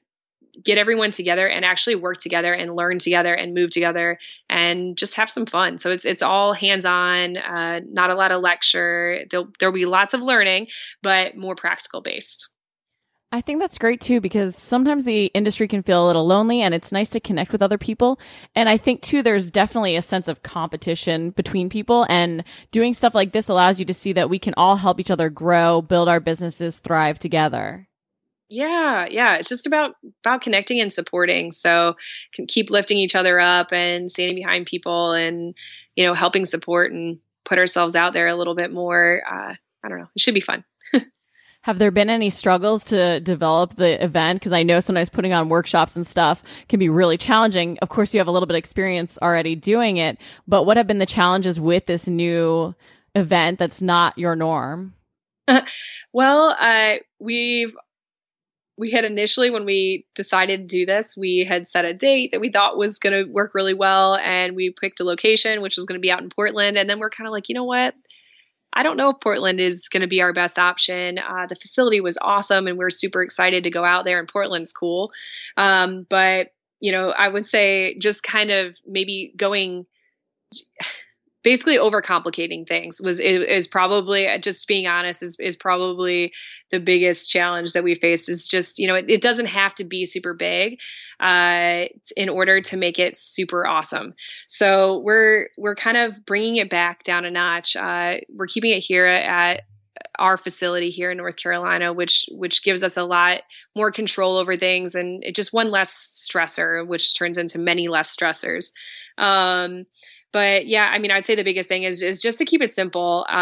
get 0.62 0.78
everyone 0.78 1.10
together 1.10 1.46
and 1.46 1.64
actually 1.64 1.96
work 1.96 2.18
together 2.18 2.52
and 2.52 2.76
learn 2.76 2.98
together 2.98 3.34
and 3.34 3.54
move 3.54 3.70
together 3.70 4.18
and 4.48 4.96
just 4.96 5.16
have 5.16 5.30
some 5.30 5.46
fun. 5.46 5.78
So 5.78 5.90
it's 5.90 6.04
it's 6.04 6.22
all 6.22 6.52
hands 6.52 6.84
on, 6.84 7.36
uh, 7.36 7.80
not 7.88 8.10
a 8.10 8.14
lot 8.14 8.32
of 8.32 8.42
lecture. 8.42 9.24
There'll 9.30 9.48
there'll 9.58 9.74
be 9.74 9.86
lots 9.86 10.14
of 10.14 10.20
learning, 10.22 10.68
but 11.02 11.36
more 11.36 11.54
practical 11.54 12.02
based. 12.02 12.48
I 13.34 13.40
think 13.40 13.60
that's 13.60 13.78
great 13.78 14.02
too 14.02 14.20
because 14.20 14.54
sometimes 14.54 15.04
the 15.04 15.26
industry 15.26 15.66
can 15.66 15.82
feel 15.82 16.04
a 16.04 16.06
little 16.06 16.26
lonely 16.26 16.60
and 16.60 16.74
it's 16.74 16.92
nice 16.92 17.08
to 17.10 17.20
connect 17.20 17.50
with 17.50 17.62
other 17.62 17.78
people. 17.78 18.20
And 18.54 18.68
I 18.68 18.76
think 18.76 19.00
too, 19.00 19.22
there's 19.22 19.50
definitely 19.50 19.96
a 19.96 20.02
sense 20.02 20.28
of 20.28 20.42
competition 20.42 21.30
between 21.30 21.70
people 21.70 22.04
and 22.10 22.44
doing 22.72 22.92
stuff 22.92 23.14
like 23.14 23.32
this 23.32 23.48
allows 23.48 23.78
you 23.78 23.86
to 23.86 23.94
see 23.94 24.12
that 24.12 24.28
we 24.28 24.38
can 24.38 24.52
all 24.58 24.76
help 24.76 25.00
each 25.00 25.10
other 25.10 25.30
grow, 25.30 25.80
build 25.80 26.10
our 26.10 26.20
businesses, 26.20 26.76
thrive 26.76 27.18
together. 27.18 27.88
Yeah, 28.52 29.06
yeah, 29.10 29.36
it's 29.36 29.48
just 29.48 29.66
about 29.66 29.96
about 30.22 30.42
connecting 30.42 30.78
and 30.78 30.92
supporting. 30.92 31.52
So 31.52 31.96
can 32.34 32.46
keep 32.46 32.70
lifting 32.70 32.98
each 32.98 33.14
other 33.14 33.40
up 33.40 33.72
and 33.72 34.10
standing 34.10 34.36
behind 34.36 34.66
people 34.66 35.12
and 35.12 35.54
you 35.96 36.04
know 36.04 36.12
helping 36.12 36.44
support 36.44 36.92
and 36.92 37.18
put 37.46 37.56
ourselves 37.56 37.96
out 37.96 38.12
there 38.12 38.26
a 38.26 38.34
little 38.34 38.54
bit 38.54 38.70
more. 38.70 39.22
Uh, 39.26 39.54
I 39.82 39.88
don't 39.88 39.98
know. 39.98 40.08
It 40.14 40.20
should 40.20 40.34
be 40.34 40.42
fun. 40.42 40.64
Have 41.62 41.78
there 41.78 41.90
been 41.90 42.10
any 42.10 42.28
struggles 42.28 42.84
to 42.84 43.20
develop 43.20 43.74
the 43.76 44.04
event? 44.04 44.40
Because 44.40 44.52
I 44.52 44.64
know 44.64 44.80
sometimes 44.80 45.08
putting 45.08 45.32
on 45.32 45.48
workshops 45.48 45.96
and 45.96 46.06
stuff 46.06 46.42
can 46.68 46.78
be 46.78 46.90
really 46.90 47.16
challenging. 47.16 47.78
Of 47.80 47.88
course, 47.88 48.12
you 48.12 48.20
have 48.20 48.28
a 48.28 48.32
little 48.32 48.46
bit 48.46 48.54
of 48.54 48.58
experience 48.58 49.18
already 49.22 49.54
doing 49.54 49.96
it, 49.96 50.18
but 50.46 50.64
what 50.64 50.76
have 50.76 50.86
been 50.86 50.98
the 50.98 51.06
challenges 51.06 51.58
with 51.58 51.86
this 51.86 52.06
new 52.06 52.74
event 53.14 53.58
that's 53.58 53.80
not 53.80 54.18
your 54.18 54.36
norm? 54.36 54.92
well, 56.12 56.54
uh, 56.60 56.96
we've 57.18 57.74
we 58.82 58.90
had 58.90 59.04
initially 59.04 59.48
when 59.48 59.64
we 59.64 60.04
decided 60.16 60.68
to 60.68 60.76
do 60.76 60.84
this 60.84 61.16
we 61.16 61.46
had 61.48 61.68
set 61.68 61.84
a 61.84 61.94
date 61.94 62.32
that 62.32 62.40
we 62.40 62.50
thought 62.50 62.76
was 62.76 62.98
going 62.98 63.12
to 63.12 63.30
work 63.30 63.54
really 63.54 63.74
well 63.74 64.16
and 64.16 64.56
we 64.56 64.70
picked 64.70 64.98
a 64.98 65.04
location 65.04 65.62
which 65.62 65.76
was 65.76 65.86
going 65.86 65.98
to 65.98 66.02
be 66.02 66.10
out 66.10 66.20
in 66.20 66.28
portland 66.28 66.76
and 66.76 66.90
then 66.90 66.98
we're 66.98 67.08
kind 67.08 67.28
of 67.28 67.32
like 67.32 67.48
you 67.48 67.54
know 67.54 67.64
what 67.64 67.94
I 68.74 68.82
don't 68.82 68.96
know 68.96 69.10
if 69.10 69.20
Portland 69.20 69.60
is 69.60 69.90
going 69.90 70.00
to 70.00 70.06
be 70.06 70.22
our 70.22 70.32
best 70.32 70.58
option. 70.58 71.18
Uh, 71.18 71.44
the 71.46 71.56
facility 71.56 72.00
was 72.00 72.16
awesome, 72.16 72.66
and 72.66 72.78
we're 72.78 72.88
super 72.88 73.22
excited 73.22 73.64
to 73.64 73.70
go 73.70 73.84
out 73.84 74.06
there. 74.06 74.18
And 74.18 74.26
Portland's 74.26 74.72
cool, 74.72 75.12
um, 75.58 76.06
but 76.08 76.54
you 76.80 76.90
know, 76.90 77.10
I 77.10 77.28
would 77.28 77.44
say 77.44 77.98
just 77.98 78.22
kind 78.22 78.50
of 78.50 78.78
maybe 78.86 79.34
going 79.36 79.84
basically 81.42 81.78
overcomplicating 81.78 82.66
things 82.66 83.00
was 83.02 83.20
is 83.20 83.68
probably 83.68 84.28
just 84.40 84.68
being 84.68 84.86
honest 84.86 85.22
is, 85.22 85.38
is 85.40 85.56
probably 85.56 86.32
the 86.70 86.80
biggest 86.80 87.30
challenge 87.30 87.72
that 87.72 87.84
we 87.84 87.94
faced 87.94 88.28
is 88.28 88.48
just 88.48 88.78
you 88.78 88.86
know 88.86 88.94
it, 88.94 89.06
it 89.08 89.22
doesn't 89.22 89.46
have 89.46 89.74
to 89.74 89.84
be 89.84 90.04
super 90.04 90.34
big 90.34 90.80
uh, 91.20 91.84
in 92.16 92.28
order 92.28 92.60
to 92.60 92.76
make 92.76 92.98
it 92.98 93.16
super 93.16 93.66
awesome 93.66 94.14
so 94.46 94.98
we're 94.98 95.48
we're 95.58 95.76
kind 95.76 95.96
of 95.96 96.24
bringing 96.24 96.56
it 96.56 96.70
back 96.70 97.02
down 97.02 97.24
a 97.24 97.30
notch 97.30 97.76
uh, 97.76 98.16
we're 98.34 98.46
keeping 98.46 98.72
it 98.72 98.80
here 98.80 99.06
at 99.06 99.62
our 100.18 100.36
facility 100.36 100.90
here 100.90 101.10
in 101.10 101.16
North 101.16 101.36
Carolina, 101.36 101.92
which 101.92 102.26
which 102.30 102.62
gives 102.62 102.82
us 102.82 102.96
a 102.96 103.04
lot 103.04 103.40
more 103.74 103.90
control 103.90 104.36
over 104.36 104.56
things 104.56 104.94
and 104.94 105.24
just 105.34 105.52
one 105.52 105.70
less 105.70 106.28
stressor, 106.30 106.86
which 106.86 107.16
turns 107.16 107.38
into 107.38 107.58
many 107.58 107.88
less 107.88 108.14
stressors. 108.14 108.72
Um, 109.16 109.84
but 110.32 110.66
yeah, 110.66 110.84
I 110.84 110.98
mean, 110.98 111.10
I'd 111.10 111.24
say 111.24 111.34
the 111.34 111.44
biggest 111.44 111.68
thing 111.68 111.82
is 111.82 112.02
is 112.02 112.22
just 112.22 112.38
to 112.38 112.44
keep 112.44 112.62
it 112.62 112.74
simple. 112.74 113.26
Uh, 113.28 113.32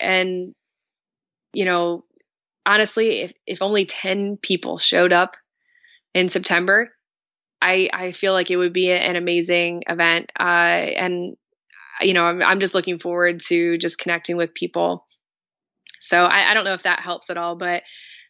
and 0.00 0.54
you 1.52 1.64
know, 1.64 2.04
honestly, 2.64 3.22
if 3.22 3.32
if 3.46 3.62
only 3.62 3.84
ten 3.84 4.36
people 4.36 4.78
showed 4.78 5.12
up 5.12 5.36
in 6.14 6.28
September, 6.28 6.90
I 7.60 7.90
I 7.92 8.10
feel 8.12 8.32
like 8.32 8.50
it 8.50 8.56
would 8.56 8.72
be 8.72 8.92
an 8.92 9.16
amazing 9.16 9.82
event. 9.88 10.30
Uh, 10.38 10.42
and 10.42 11.36
you 12.00 12.14
know, 12.14 12.24
I'm 12.24 12.42
I'm 12.42 12.60
just 12.60 12.74
looking 12.74 12.98
forward 12.98 13.40
to 13.48 13.76
just 13.78 13.98
connecting 13.98 14.36
with 14.36 14.54
people. 14.54 15.06
So 16.00 16.24
I, 16.24 16.50
I 16.50 16.54
don't 16.54 16.64
know 16.64 16.74
if 16.74 16.84
that 16.84 17.00
helps 17.00 17.28
at 17.28 17.36
all, 17.36 17.56
but 17.56 17.82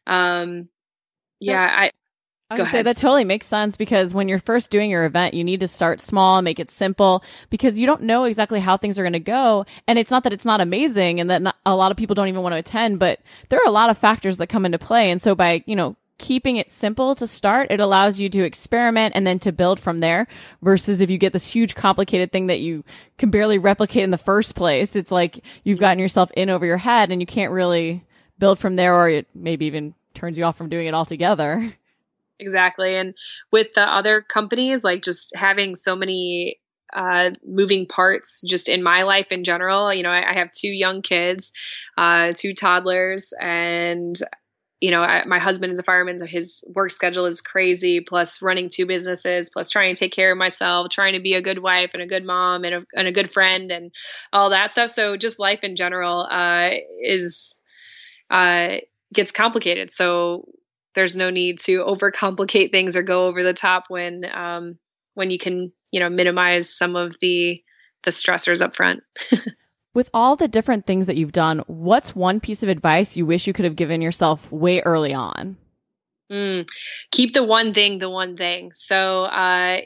um, 0.06 0.68
yeah, 1.40 1.62
I 1.62 1.90
I 2.50 2.58
would 2.58 2.68
say 2.68 2.82
that 2.82 2.96
totally 2.96 3.24
makes 3.24 3.46
sense 3.46 3.76
because 3.76 4.12
when 4.12 4.28
you're 4.28 4.40
first 4.40 4.70
doing 4.70 4.90
your 4.90 5.04
event, 5.04 5.34
you 5.34 5.44
need 5.44 5.60
to 5.60 5.68
start 5.68 6.00
small 6.00 6.38
and 6.38 6.44
make 6.44 6.58
it 6.58 6.70
simple 6.70 7.22
because 7.48 7.78
you 7.78 7.86
don't 7.86 8.02
know 8.02 8.24
exactly 8.24 8.58
how 8.58 8.76
things 8.76 8.98
are 8.98 9.04
going 9.04 9.12
to 9.12 9.20
go. 9.20 9.66
And 9.86 9.98
it's 9.98 10.10
not 10.10 10.24
that 10.24 10.32
it's 10.32 10.44
not 10.44 10.60
amazing 10.60 11.20
and 11.20 11.30
that 11.30 11.42
not, 11.42 11.56
a 11.64 11.76
lot 11.76 11.92
of 11.92 11.96
people 11.96 12.14
don't 12.14 12.28
even 12.28 12.42
want 12.42 12.54
to 12.54 12.58
attend, 12.58 12.98
but 12.98 13.20
there 13.50 13.60
are 13.60 13.68
a 13.68 13.72
lot 13.72 13.88
of 13.88 13.98
factors 13.98 14.38
that 14.38 14.48
come 14.48 14.66
into 14.66 14.78
play. 14.78 15.12
And 15.12 15.22
so 15.22 15.36
by, 15.36 15.62
you 15.66 15.76
know, 15.76 15.96
keeping 16.18 16.56
it 16.56 16.70
simple 16.70 17.14
to 17.14 17.26
start, 17.26 17.68
it 17.70 17.80
allows 17.80 18.18
you 18.18 18.28
to 18.28 18.44
experiment 18.44 19.14
and 19.14 19.26
then 19.26 19.38
to 19.38 19.52
build 19.52 19.78
from 19.78 20.00
there 20.00 20.26
versus 20.60 21.00
if 21.00 21.08
you 21.08 21.18
get 21.18 21.32
this 21.32 21.46
huge 21.46 21.74
complicated 21.74 22.32
thing 22.32 22.48
that 22.48 22.60
you 22.60 22.84
can 23.16 23.30
barely 23.30 23.58
replicate 23.58 24.02
in 24.02 24.10
the 24.10 24.18
first 24.18 24.54
place, 24.54 24.96
it's 24.96 25.12
like 25.12 25.42
you've 25.64 25.78
gotten 25.78 25.98
yourself 25.98 26.30
in 26.32 26.50
over 26.50 26.66
your 26.66 26.76
head 26.76 27.12
and 27.12 27.22
you 27.22 27.26
can't 27.26 27.52
really 27.52 28.04
build 28.38 28.58
from 28.58 28.74
there 28.74 28.94
or 28.94 29.08
it 29.08 29.28
maybe 29.34 29.66
even 29.66 29.94
turns 30.14 30.36
you 30.36 30.44
off 30.44 30.56
from 30.56 30.68
doing 30.68 30.86
it 30.86 30.94
altogether. 30.94 31.74
exactly. 32.40 32.96
And 32.96 33.14
with 33.52 33.72
the 33.74 33.82
other 33.82 34.22
companies, 34.22 34.84
like 34.84 35.02
just 35.02 35.34
having 35.36 35.76
so 35.76 35.96
many 35.96 36.58
uh, 36.92 37.30
moving 37.46 37.86
parts 37.86 38.42
just 38.42 38.68
in 38.68 38.82
my 38.82 39.02
life 39.02 39.30
in 39.30 39.44
general. 39.44 39.92
You 39.92 40.02
know, 40.02 40.10
I, 40.10 40.30
I 40.30 40.34
have 40.34 40.50
two 40.50 40.70
young 40.70 41.02
kids, 41.02 41.52
uh, 41.96 42.32
two 42.34 42.54
toddlers, 42.54 43.32
and 43.40 44.18
you 44.80 44.90
know, 44.90 45.02
I, 45.02 45.24
my 45.26 45.38
husband 45.38 45.72
is 45.72 45.78
a 45.78 45.82
fireman, 45.82 46.18
so 46.18 46.26
his 46.26 46.64
work 46.74 46.90
schedule 46.90 47.26
is 47.26 47.42
crazy. 47.42 48.00
Plus, 48.00 48.40
running 48.40 48.70
two 48.70 48.86
businesses, 48.86 49.50
plus 49.50 49.68
trying 49.68 49.94
to 49.94 49.98
take 49.98 50.12
care 50.12 50.32
of 50.32 50.38
myself, 50.38 50.88
trying 50.90 51.14
to 51.14 51.20
be 51.20 51.34
a 51.34 51.42
good 51.42 51.58
wife 51.58 51.90
and 51.92 52.02
a 52.02 52.06
good 52.06 52.24
mom 52.24 52.64
and 52.64 52.74
a, 52.74 52.86
and 52.94 53.06
a 53.06 53.12
good 53.12 53.30
friend, 53.30 53.70
and 53.70 53.92
all 54.32 54.50
that 54.50 54.72
stuff. 54.72 54.90
So, 54.90 55.16
just 55.16 55.38
life 55.38 55.64
in 55.64 55.76
general 55.76 56.26
uh, 56.30 56.70
is 56.98 57.60
uh, 58.30 58.76
gets 59.12 59.32
complicated. 59.32 59.90
So, 59.90 60.48
there's 60.94 61.16
no 61.16 61.30
need 61.30 61.58
to 61.60 61.84
overcomplicate 61.84 62.70
things 62.70 62.96
or 62.96 63.02
go 63.02 63.26
over 63.26 63.42
the 63.42 63.52
top 63.52 63.84
when 63.88 64.24
um, 64.32 64.78
when 65.14 65.30
you 65.30 65.38
can, 65.38 65.72
you 65.90 66.00
know, 66.00 66.10
minimize 66.10 66.74
some 66.74 66.96
of 66.96 67.18
the 67.20 67.62
the 68.02 68.10
stressors 68.10 68.62
up 68.62 68.74
front. 68.74 69.02
With 69.94 70.10
all 70.14 70.36
the 70.36 70.48
different 70.48 70.86
things 70.86 71.06
that 71.06 71.16
you've 71.16 71.32
done, 71.32 71.62
what's 71.66 72.14
one 72.14 72.38
piece 72.38 72.62
of 72.62 72.68
advice 72.68 73.16
you 73.16 73.26
wish 73.26 73.46
you 73.46 73.52
could 73.52 73.64
have 73.64 73.74
given 73.74 74.00
yourself 74.00 74.50
way 74.52 74.80
early 74.80 75.12
on? 75.12 75.56
Mm, 76.30 76.68
keep 77.10 77.34
the 77.34 77.42
one 77.42 77.74
thing 77.74 77.98
the 77.98 78.08
one 78.08 78.36
thing. 78.36 78.70
So 78.72 79.24
uh, 79.24 79.78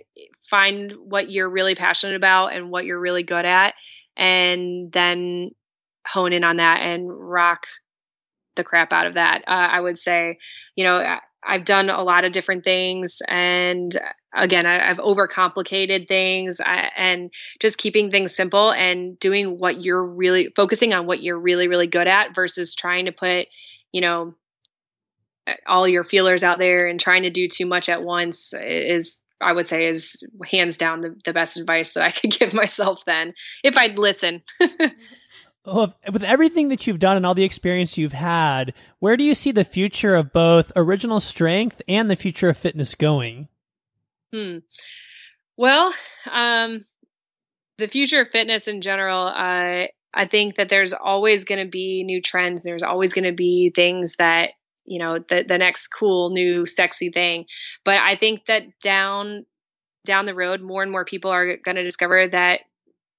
find 0.50 0.92
what 1.02 1.30
you're 1.30 1.48
really 1.48 1.74
passionate 1.74 2.16
about 2.16 2.52
and 2.52 2.70
what 2.70 2.84
you're 2.84 3.00
really 3.00 3.22
good 3.22 3.46
at, 3.46 3.74
and 4.14 4.92
then 4.92 5.52
hone 6.06 6.34
in 6.34 6.44
on 6.44 6.58
that 6.58 6.80
and 6.82 7.08
rock 7.08 7.66
the 8.56 8.64
crap 8.64 8.92
out 8.92 9.06
of 9.06 9.14
that. 9.14 9.42
Uh, 9.46 9.50
I 9.50 9.80
would 9.80 9.98
say, 9.98 10.38
you 10.76 10.84
know, 10.84 11.18
I've 11.46 11.64
done 11.64 11.90
a 11.90 12.02
lot 12.02 12.24
of 12.24 12.32
different 12.32 12.64
things, 12.64 13.20
and 13.28 13.94
again, 14.34 14.66
I, 14.66 14.86
have 14.86 14.98
overcomplicated 14.98 16.08
things, 16.08 16.60
I, 16.60 16.90
and 16.96 17.30
just 17.60 17.78
keeping 17.78 18.10
things 18.10 18.34
simple 18.34 18.72
and 18.72 19.18
doing 19.18 19.58
what 19.58 19.84
you're 19.84 20.14
really 20.14 20.52
focusing 20.56 20.94
on 20.94 21.06
what 21.06 21.22
you're 21.22 21.38
really, 21.38 21.68
really 21.68 21.86
good 21.86 22.08
at 22.08 22.34
versus 22.34 22.74
trying 22.74 23.06
to 23.06 23.12
put, 23.12 23.46
you 23.92 24.00
know, 24.00 24.34
all 25.66 25.86
your 25.86 26.04
feelers 26.04 26.42
out 26.42 26.58
there 26.58 26.86
and 26.86 26.98
trying 26.98 27.24
to 27.24 27.30
do 27.30 27.48
too 27.48 27.66
much 27.66 27.88
at 27.88 28.00
once 28.00 28.54
is 28.54 29.20
I 29.40 29.52
would 29.52 29.66
say 29.66 29.88
is 29.88 30.22
hands 30.50 30.76
down 30.76 31.00
the, 31.00 31.16
the 31.24 31.32
best 31.32 31.56
advice 31.56 31.92
that 31.92 32.04
I 32.04 32.10
could 32.12 32.30
give 32.30 32.54
myself 32.54 33.04
then 33.04 33.34
if 33.62 33.76
I'd 33.76 33.98
listen. 33.98 34.42
With 35.66 36.22
everything 36.22 36.68
that 36.68 36.86
you've 36.86 36.98
done 36.98 37.16
and 37.16 37.24
all 37.24 37.34
the 37.34 37.44
experience 37.44 37.96
you've 37.96 38.12
had, 38.12 38.74
where 38.98 39.16
do 39.16 39.24
you 39.24 39.34
see 39.34 39.50
the 39.50 39.64
future 39.64 40.14
of 40.14 40.32
both 40.32 40.70
original 40.76 41.20
strength 41.20 41.80
and 41.88 42.10
the 42.10 42.16
future 42.16 42.50
of 42.50 42.58
fitness 42.58 42.94
going? 42.94 43.48
Hmm. 44.32 44.58
Well, 45.56 45.94
um, 46.30 46.84
the 47.78 47.88
future 47.88 48.20
of 48.20 48.30
fitness 48.30 48.68
in 48.68 48.82
general, 48.82 49.26
uh, 49.26 49.86
I 50.12 50.26
think 50.26 50.56
that 50.56 50.68
there's 50.68 50.92
always 50.92 51.44
going 51.44 51.64
to 51.64 51.70
be 51.70 52.04
new 52.04 52.20
trends. 52.20 52.62
There's 52.62 52.82
always 52.82 53.12
going 53.12 53.24
to 53.24 53.32
be 53.32 53.70
things 53.74 54.16
that 54.16 54.50
you 54.84 54.98
know 54.98 55.18
the 55.18 55.44
the 55.46 55.58
next 55.58 55.88
cool 55.88 56.30
new 56.30 56.66
sexy 56.66 57.10
thing. 57.10 57.46
But 57.84 57.98
I 57.98 58.16
think 58.16 58.46
that 58.46 58.78
down 58.80 59.46
down 60.04 60.26
the 60.26 60.34
road, 60.34 60.60
more 60.60 60.82
and 60.82 60.92
more 60.92 61.04
people 61.04 61.30
are 61.30 61.56
going 61.56 61.76
to 61.76 61.84
discover 61.84 62.28
that 62.28 62.60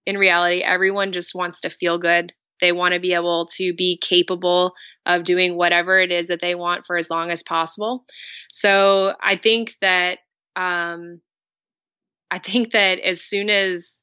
in 0.06 0.18
reality, 0.18 0.62
everyone 0.62 1.12
just 1.12 1.36
wants 1.36 1.62
to 1.62 1.70
feel 1.70 1.98
good. 1.98 2.34
They 2.62 2.72
want 2.72 2.94
to 2.94 3.00
be 3.00 3.14
able 3.14 3.48
to 3.58 3.74
be 3.74 3.98
capable 3.98 4.74
of 5.06 5.24
doing 5.24 5.58
whatever 5.58 6.00
it 6.00 6.12
is 6.12 6.28
that 6.28 6.40
they 6.40 6.56
want 6.56 6.88
for 6.88 6.98
as 6.98 7.10
long 7.10 7.32
as 7.32 7.44
possible. 7.44 8.06
So 8.50 9.14
I 9.22 9.36
think 9.36 9.76
that 9.82 10.20
um, 10.56 11.20
I 12.32 12.40
think 12.40 12.72
that 12.72 13.00
as 13.00 13.22
soon 13.22 13.50
as 13.50 14.02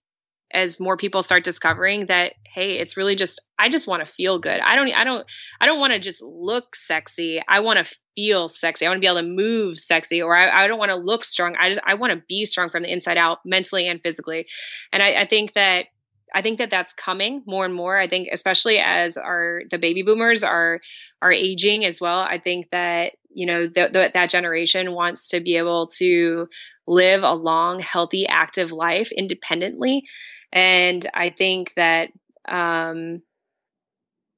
as 0.54 0.78
more 0.78 0.96
people 0.96 1.22
start 1.22 1.44
discovering 1.44 2.06
that 2.06 2.34
hey 2.44 2.72
it's 2.72 2.98
really 2.98 3.16
just 3.16 3.40
i 3.58 3.70
just 3.70 3.88
want 3.88 4.04
to 4.04 4.12
feel 4.12 4.38
good. 4.38 4.60
I 4.60 4.76
don't 4.76 4.94
i 4.94 5.04
don't 5.04 5.24
i 5.60 5.66
don't 5.66 5.80
want 5.80 5.94
to 5.94 5.98
just 5.98 6.22
look 6.22 6.76
sexy. 6.76 7.42
I 7.48 7.60
want 7.60 7.84
to 7.84 7.94
feel 8.14 8.48
sexy. 8.48 8.84
I 8.84 8.90
want 8.90 8.98
to 8.98 9.00
be 9.00 9.06
able 9.06 9.22
to 9.22 9.34
move 9.34 9.78
sexy 9.78 10.20
or 10.20 10.36
i, 10.36 10.64
I 10.64 10.68
don't 10.68 10.78
want 10.78 10.90
to 10.90 10.96
look 10.96 11.24
strong. 11.24 11.56
I 11.56 11.68
just 11.70 11.80
i 11.84 11.94
want 11.94 12.12
to 12.12 12.22
be 12.28 12.44
strong 12.44 12.70
from 12.70 12.82
the 12.82 12.92
inside 12.92 13.16
out 13.16 13.38
mentally 13.44 13.88
and 13.88 14.02
physically. 14.02 14.46
And 14.92 15.02
I, 15.02 15.20
I 15.20 15.24
think 15.24 15.54
that 15.54 15.86
I 16.34 16.42
think 16.42 16.58
that 16.58 16.70
that's 16.70 16.94
coming 16.94 17.42
more 17.46 17.64
and 17.64 17.74
more. 17.74 17.98
I 17.98 18.06
think, 18.06 18.28
especially 18.32 18.78
as 18.78 19.16
our 19.16 19.62
the 19.70 19.78
baby 19.78 20.02
boomers 20.02 20.44
are 20.44 20.80
are 21.20 21.32
aging 21.32 21.84
as 21.84 22.00
well. 22.00 22.20
I 22.20 22.38
think 22.38 22.70
that 22.70 23.12
you 23.32 23.46
know 23.46 23.68
th- 23.68 23.92
th- 23.92 24.12
that 24.12 24.30
generation 24.30 24.92
wants 24.92 25.30
to 25.30 25.40
be 25.40 25.56
able 25.56 25.86
to 25.98 26.48
live 26.86 27.22
a 27.22 27.34
long, 27.34 27.80
healthy, 27.80 28.26
active 28.26 28.72
life 28.72 29.12
independently, 29.12 30.04
and 30.52 31.04
I 31.14 31.30
think 31.30 31.74
that 31.74 32.08
um, 32.48 33.22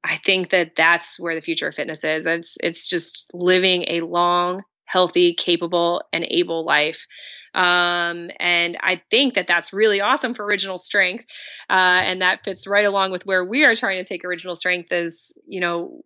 I 0.04 0.16
think 0.16 0.50
that 0.50 0.74
that's 0.74 1.18
where 1.18 1.34
the 1.34 1.40
future 1.40 1.68
of 1.68 1.74
fitness 1.74 2.04
is. 2.04 2.26
It's 2.26 2.56
it's 2.62 2.88
just 2.88 3.30
living 3.32 3.84
a 3.88 4.00
long, 4.00 4.62
healthy, 4.84 5.34
capable, 5.34 6.02
and 6.12 6.26
able 6.28 6.64
life. 6.64 7.06
Um, 7.54 8.30
and 8.40 8.76
I 8.80 9.00
think 9.10 9.34
that 9.34 9.46
that's 9.46 9.72
really 9.72 10.00
awesome 10.00 10.34
for 10.34 10.44
original 10.44 10.78
strength. 10.78 11.26
Uh, 11.70 12.00
and 12.04 12.22
that 12.22 12.44
fits 12.44 12.66
right 12.66 12.86
along 12.86 13.12
with 13.12 13.26
where 13.26 13.44
we 13.44 13.64
are 13.64 13.74
trying 13.74 14.02
to 14.02 14.08
take 14.08 14.24
original 14.24 14.54
strength 14.54 14.92
is, 14.92 15.38
you 15.46 15.60
know, 15.60 16.02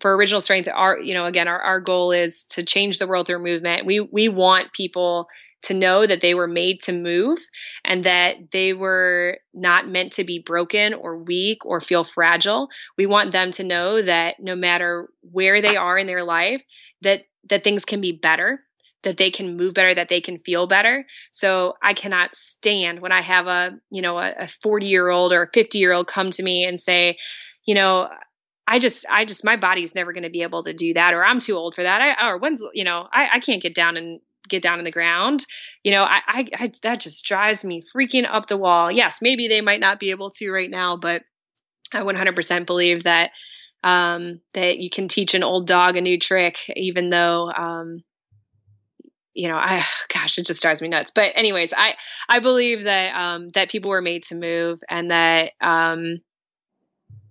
for 0.00 0.16
original 0.16 0.40
strength, 0.40 0.68
our, 0.72 0.98
you 0.98 1.14
know, 1.14 1.26
again, 1.26 1.48
our, 1.48 1.60
our 1.60 1.80
goal 1.80 2.12
is 2.12 2.44
to 2.44 2.62
change 2.62 2.98
the 2.98 3.06
world 3.06 3.26
through 3.26 3.40
movement. 3.40 3.84
We, 3.84 4.00
we 4.00 4.28
want 4.28 4.72
people 4.72 5.28
to 5.62 5.74
know 5.74 6.06
that 6.06 6.20
they 6.20 6.34
were 6.34 6.46
made 6.46 6.80
to 6.82 6.96
move 6.96 7.38
and 7.84 8.04
that 8.04 8.52
they 8.52 8.72
were 8.72 9.38
not 9.52 9.88
meant 9.88 10.12
to 10.12 10.24
be 10.24 10.38
broken 10.38 10.94
or 10.94 11.18
weak 11.18 11.66
or 11.66 11.80
feel 11.80 12.04
fragile. 12.04 12.68
We 12.96 13.06
want 13.06 13.32
them 13.32 13.50
to 13.52 13.64
know 13.64 14.00
that 14.00 14.36
no 14.38 14.54
matter 14.54 15.08
where 15.22 15.60
they 15.60 15.76
are 15.76 15.98
in 15.98 16.06
their 16.06 16.22
life, 16.22 16.62
that 17.02 17.24
that 17.48 17.64
things 17.64 17.84
can 17.84 18.00
be 18.00 18.12
better, 18.12 18.60
that 19.08 19.16
they 19.16 19.30
can 19.30 19.56
move 19.56 19.72
better, 19.72 19.94
that 19.94 20.10
they 20.10 20.20
can 20.20 20.38
feel 20.38 20.66
better. 20.66 21.06
So 21.32 21.76
I 21.82 21.94
cannot 21.94 22.34
stand 22.34 23.00
when 23.00 23.10
I 23.10 23.22
have 23.22 23.46
a, 23.46 23.78
you 23.90 24.02
know, 24.02 24.18
a 24.18 24.46
40 24.62 24.86
year 24.86 25.08
old 25.08 25.32
or 25.32 25.44
a 25.44 25.50
50 25.50 25.78
year 25.78 25.94
old 25.94 26.06
come 26.06 26.30
to 26.30 26.42
me 26.42 26.64
and 26.66 26.78
say, 26.78 27.16
you 27.66 27.74
know, 27.74 28.10
I 28.66 28.78
just, 28.80 29.06
I 29.10 29.24
just, 29.24 29.46
my 29.46 29.56
body's 29.56 29.94
never 29.94 30.12
going 30.12 30.24
to 30.24 30.30
be 30.30 30.42
able 30.42 30.62
to 30.64 30.74
do 30.74 30.92
that, 30.92 31.14
or 31.14 31.24
I'm 31.24 31.38
too 31.38 31.54
old 31.56 31.74
for 31.74 31.82
that. 31.82 32.02
I, 32.02 32.28
or 32.28 32.36
when's, 32.36 32.62
you 32.74 32.84
know, 32.84 33.08
I, 33.10 33.28
I 33.32 33.38
can't 33.38 33.62
get 33.62 33.74
down 33.74 33.96
and 33.96 34.20
get 34.46 34.62
down 34.62 34.78
in 34.78 34.84
the 34.84 34.90
ground. 34.90 35.46
You 35.82 35.92
know, 35.92 36.04
I, 36.04 36.20
I, 36.26 36.46
I, 36.58 36.72
that 36.82 37.00
just 37.00 37.24
drives 37.24 37.64
me 37.64 37.80
freaking 37.80 38.28
up 38.30 38.44
the 38.44 38.58
wall. 38.58 38.92
Yes, 38.92 39.22
maybe 39.22 39.48
they 39.48 39.62
might 39.62 39.80
not 39.80 39.98
be 39.98 40.10
able 40.10 40.30
to 40.32 40.50
right 40.50 40.70
now, 40.70 40.98
but 40.98 41.22
I 41.94 42.00
100% 42.00 42.66
believe 42.66 43.04
that, 43.04 43.30
um, 43.82 44.42
that 44.52 44.76
you 44.76 44.90
can 44.90 45.08
teach 45.08 45.32
an 45.32 45.44
old 45.44 45.66
dog 45.66 45.96
a 45.96 46.02
new 46.02 46.18
trick, 46.18 46.58
even 46.76 47.08
though, 47.08 47.50
um, 47.50 48.02
you 49.38 49.46
know, 49.48 49.56
I 49.56 49.84
gosh, 50.12 50.38
it 50.38 50.46
just 50.46 50.60
drives 50.60 50.82
me 50.82 50.88
nuts. 50.88 51.12
But 51.12 51.32
anyways, 51.34 51.72
I 51.72 51.94
I 52.28 52.40
believe 52.40 52.84
that 52.84 53.14
um, 53.14 53.48
that 53.50 53.70
people 53.70 53.90
were 53.90 54.02
made 54.02 54.24
to 54.24 54.34
move, 54.34 54.80
and 54.88 55.10
that 55.10 55.52
um, 55.60 56.20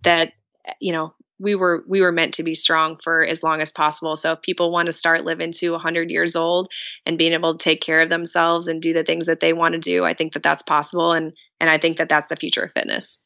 that 0.03 0.31
you 0.79 0.93
know 0.93 1.13
we 1.39 1.53
were 1.53 1.83
we 1.87 2.01
were 2.01 2.13
meant 2.13 2.35
to 2.35 2.43
be 2.43 2.55
strong 2.55 2.97
for 3.03 3.23
as 3.23 3.43
long 3.43 3.61
as 3.61 3.71
possible. 3.73 4.15
So 4.15 4.31
if 4.31 4.41
people 4.41 4.71
want 4.71 4.87
to 4.87 4.91
start 4.91 5.25
living 5.25 5.51
to 5.57 5.71
100 5.71 6.09
years 6.09 6.35
old 6.35 6.69
and 7.05 7.17
being 7.17 7.33
able 7.33 7.57
to 7.57 7.63
take 7.63 7.81
care 7.81 7.99
of 7.99 8.09
themselves 8.09 8.67
and 8.67 8.81
do 8.81 8.93
the 8.93 9.03
things 9.03 9.27
that 9.27 9.39
they 9.39 9.53
want 9.53 9.73
to 9.73 9.79
do, 9.79 10.03
I 10.03 10.13
think 10.13 10.33
that 10.33 10.43
that's 10.43 10.63
possible, 10.63 11.11
and 11.11 11.33
and 11.59 11.69
I 11.69 11.77
think 11.77 11.97
that 11.97 12.09
that's 12.09 12.29
the 12.29 12.37
future 12.37 12.63
of 12.63 12.71
fitness. 12.71 13.25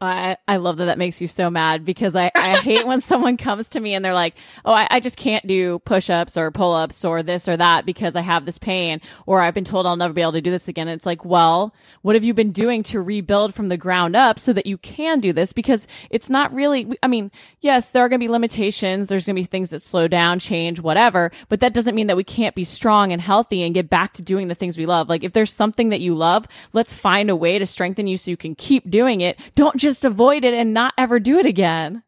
I, 0.00 0.36
I 0.46 0.56
love 0.56 0.78
that 0.78 0.86
that 0.86 0.98
makes 0.98 1.20
you 1.20 1.28
so 1.28 1.50
mad 1.50 1.84
because 1.84 2.16
I, 2.16 2.30
I 2.34 2.58
hate 2.58 2.86
when 2.86 3.00
someone 3.00 3.36
comes 3.36 3.70
to 3.70 3.80
me 3.80 3.94
and 3.94 4.04
they're 4.04 4.14
like, 4.14 4.34
oh, 4.64 4.72
I, 4.72 4.86
I 4.90 5.00
just 5.00 5.16
can't 5.16 5.46
do 5.46 5.78
push 5.80 6.10
ups 6.10 6.36
or 6.36 6.50
pull 6.50 6.74
ups 6.74 7.04
or 7.04 7.22
this 7.22 7.48
or 7.48 7.56
that 7.56 7.86
because 7.86 8.16
I 8.16 8.20
have 8.20 8.44
this 8.44 8.58
pain 8.58 9.00
or 9.26 9.40
I've 9.40 9.54
been 9.54 9.64
told 9.64 9.86
I'll 9.86 9.96
never 9.96 10.12
be 10.12 10.22
able 10.22 10.32
to 10.32 10.40
do 10.40 10.50
this 10.50 10.68
again. 10.68 10.88
It's 10.88 11.06
like, 11.06 11.24
well, 11.24 11.74
what 12.02 12.16
have 12.16 12.24
you 12.24 12.34
been 12.34 12.52
doing 12.52 12.82
to 12.84 13.00
rebuild 13.00 13.54
from 13.54 13.68
the 13.68 13.76
ground 13.76 14.16
up 14.16 14.38
so 14.38 14.52
that 14.52 14.66
you 14.66 14.78
can 14.78 15.20
do 15.20 15.32
this? 15.32 15.52
Because 15.52 15.86
it's 16.10 16.28
not 16.28 16.52
really, 16.52 16.98
I 17.02 17.06
mean, 17.06 17.30
yes, 17.60 17.90
there 17.90 18.04
are 18.04 18.08
going 18.08 18.20
to 18.20 18.24
be 18.24 18.30
limitations. 18.30 19.08
There's 19.08 19.26
going 19.26 19.36
to 19.36 19.42
be 19.42 19.46
things 19.46 19.70
that 19.70 19.82
slow 19.82 20.08
down, 20.08 20.38
change, 20.38 20.80
whatever, 20.80 21.30
but 21.48 21.60
that 21.60 21.72
doesn't 21.72 21.94
mean 21.94 22.08
that 22.08 22.16
we 22.16 22.24
can't 22.24 22.54
be 22.54 22.64
strong 22.64 23.12
and 23.12 23.22
healthy 23.22 23.62
and 23.62 23.74
get 23.74 23.88
back 23.88 24.14
to 24.14 24.22
doing 24.22 24.48
the 24.48 24.54
things 24.54 24.76
we 24.76 24.86
love. 24.86 25.08
Like 25.08 25.24
if 25.24 25.32
there's 25.32 25.52
something 25.52 25.90
that 25.90 26.00
you 26.00 26.14
love, 26.14 26.46
let's 26.72 26.92
find 26.92 27.30
a 27.30 27.36
way 27.36 27.58
to 27.58 27.66
strengthen 27.66 28.06
you 28.06 28.16
so 28.16 28.30
you 28.30 28.36
can 28.36 28.54
keep 28.54 28.90
doing 28.90 29.20
it. 29.20 29.38
Don't 29.54 29.76
just 29.84 30.04
avoid 30.04 30.44
it 30.44 30.54
and 30.54 30.74
not 30.74 30.94
ever 30.98 31.20
do 31.20 31.38
it 31.38 31.46
again. 31.46 32.02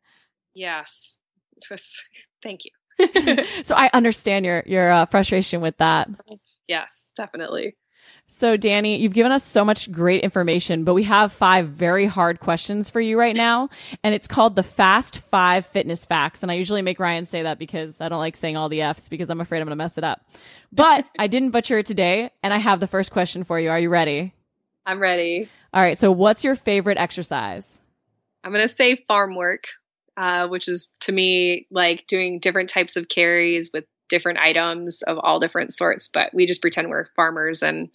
Yes. 0.54 1.18
Thank 2.42 2.62
you. 2.64 2.72
so 3.64 3.74
I 3.74 3.90
understand 3.92 4.44
your 4.44 4.62
your 4.66 4.90
uh, 4.90 5.06
frustration 5.06 5.60
with 5.60 5.76
that. 5.78 6.08
Yes, 6.66 7.12
definitely. 7.14 7.76
So 8.28 8.56
Danny, 8.56 8.96
you've 8.98 9.14
given 9.14 9.30
us 9.30 9.44
so 9.44 9.64
much 9.64 9.92
great 9.92 10.24
information, 10.24 10.82
but 10.82 10.94
we 10.94 11.04
have 11.04 11.32
five 11.32 11.68
very 11.68 12.06
hard 12.06 12.40
questions 12.40 12.90
for 12.90 13.00
you 13.00 13.16
right 13.16 13.36
now, 13.36 13.68
and 14.02 14.16
it's 14.16 14.26
called 14.26 14.56
the 14.56 14.64
Fast 14.64 15.18
5 15.18 15.64
Fitness 15.66 16.04
Facts, 16.04 16.42
and 16.42 16.50
I 16.50 16.56
usually 16.56 16.82
make 16.82 16.98
Ryan 16.98 17.26
say 17.26 17.44
that 17.44 17.56
because 17.60 18.00
I 18.00 18.08
don't 18.08 18.18
like 18.18 18.34
saying 18.34 18.56
all 18.56 18.68
the 18.68 18.82
Fs 18.82 19.08
because 19.08 19.30
I'm 19.30 19.40
afraid 19.40 19.60
I'm 19.60 19.66
going 19.66 19.78
to 19.78 19.84
mess 19.84 19.96
it 19.96 20.02
up. 20.02 20.22
But 20.72 21.06
I 21.16 21.28
didn't 21.28 21.50
butcher 21.50 21.78
it 21.78 21.86
today, 21.86 22.32
and 22.42 22.52
I 22.52 22.58
have 22.58 22.80
the 22.80 22.88
first 22.88 23.12
question 23.12 23.44
for 23.44 23.60
you. 23.60 23.70
Are 23.70 23.78
you 23.78 23.90
ready? 23.90 24.34
I'm 24.84 24.98
ready. 24.98 25.48
All 25.76 25.82
right. 25.82 25.98
So, 25.98 26.10
what's 26.10 26.42
your 26.42 26.54
favorite 26.54 26.96
exercise? 26.96 27.82
I'm 28.42 28.50
going 28.50 28.62
to 28.62 28.68
say 28.68 28.96
farm 28.96 29.34
work, 29.34 29.64
uh, 30.16 30.48
which 30.48 30.68
is 30.68 30.94
to 31.00 31.12
me 31.12 31.66
like 31.70 32.06
doing 32.06 32.38
different 32.38 32.70
types 32.70 32.96
of 32.96 33.10
carries 33.10 33.72
with 33.74 33.84
different 34.08 34.38
items 34.38 35.02
of 35.02 35.18
all 35.18 35.38
different 35.38 35.74
sorts. 35.74 36.08
But 36.08 36.32
we 36.32 36.46
just 36.46 36.62
pretend 36.62 36.88
we're 36.88 37.08
farmers 37.14 37.62
and 37.62 37.88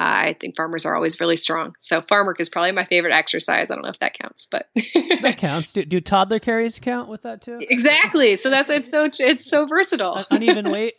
uh, 0.00 0.32
I 0.32 0.36
think 0.40 0.56
farmers 0.56 0.84
are 0.84 0.96
always 0.96 1.20
really 1.20 1.36
strong. 1.36 1.76
So 1.78 2.00
farm 2.00 2.26
work 2.26 2.40
is 2.40 2.48
probably 2.48 2.72
my 2.72 2.86
favorite 2.86 3.12
exercise. 3.12 3.70
I 3.70 3.76
don't 3.76 3.84
know 3.84 3.90
if 3.90 4.00
that 4.00 4.14
counts, 4.14 4.48
but 4.50 4.66
that 5.22 5.36
counts. 5.38 5.72
Do, 5.74 5.84
do 5.84 6.00
toddler 6.00 6.40
carries 6.40 6.80
count 6.80 7.08
with 7.08 7.22
that 7.22 7.42
too? 7.42 7.58
Exactly. 7.60 8.34
So 8.34 8.50
that's 8.50 8.68
it's 8.68 8.90
so 8.90 9.08
it's 9.20 9.48
so 9.48 9.66
versatile. 9.66 10.24
uneven 10.32 10.72
weight. 10.72 10.94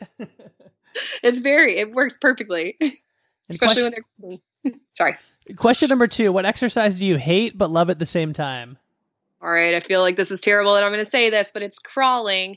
it's 1.22 1.40
very 1.40 1.80
it 1.80 1.92
works 1.92 2.16
perfectly, 2.16 2.78
and 2.80 2.94
especially 3.50 3.82
question, 3.92 4.06
when 4.20 4.40
they're. 4.64 4.74
Sorry. 4.94 5.18
Question 5.56 5.90
number 5.90 6.08
two: 6.08 6.32
What 6.32 6.46
exercise 6.46 7.00
do 7.00 7.06
you 7.06 7.18
hate 7.18 7.58
but 7.58 7.72
love 7.72 7.90
at 7.90 8.00
the 8.00 8.06
same 8.06 8.34
time? 8.34 8.78
all 9.44 9.50
right, 9.50 9.74
I 9.74 9.82
feel 9.82 10.00
like 10.00 10.16
this 10.16 10.32
is 10.32 10.40
terrible 10.40 10.76
and 10.76 10.86
I'm 10.86 10.92
going 10.92 11.04
to 11.04 11.10
say 11.10 11.30
this, 11.30 11.52
but 11.52 11.64
it's 11.64 11.78
crawling. 11.78 12.52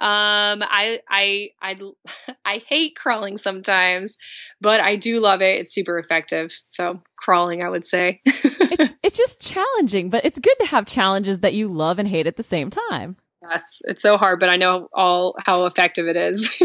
Um, 0.00 0.62
I, 0.62 0.98
I, 1.08 1.50
I, 1.62 1.78
I 2.44 2.62
hate 2.68 2.96
crawling 2.96 3.36
sometimes, 3.36 4.18
but 4.60 4.80
I 4.80 4.96
do 4.96 5.20
love 5.20 5.40
it. 5.40 5.60
It's 5.60 5.72
super 5.72 5.98
effective. 5.98 6.50
So 6.50 7.00
crawling, 7.14 7.62
I 7.62 7.68
would 7.68 7.86
say. 7.86 8.20
it's, 8.26 8.96
it's 9.04 9.16
just 9.16 9.40
challenging, 9.40 10.10
but 10.10 10.24
it's 10.24 10.40
good 10.40 10.56
to 10.60 10.66
have 10.66 10.84
challenges 10.84 11.40
that 11.40 11.54
you 11.54 11.68
love 11.68 12.00
and 12.00 12.08
hate 12.08 12.26
at 12.26 12.36
the 12.36 12.42
same 12.42 12.70
time. 12.70 13.16
Yes, 13.48 13.82
it's 13.84 14.02
so 14.02 14.16
hard, 14.16 14.40
but 14.40 14.48
I 14.48 14.56
know 14.56 14.88
all 14.92 15.36
how 15.38 15.66
effective 15.66 16.08
it 16.08 16.16
is. 16.16 16.60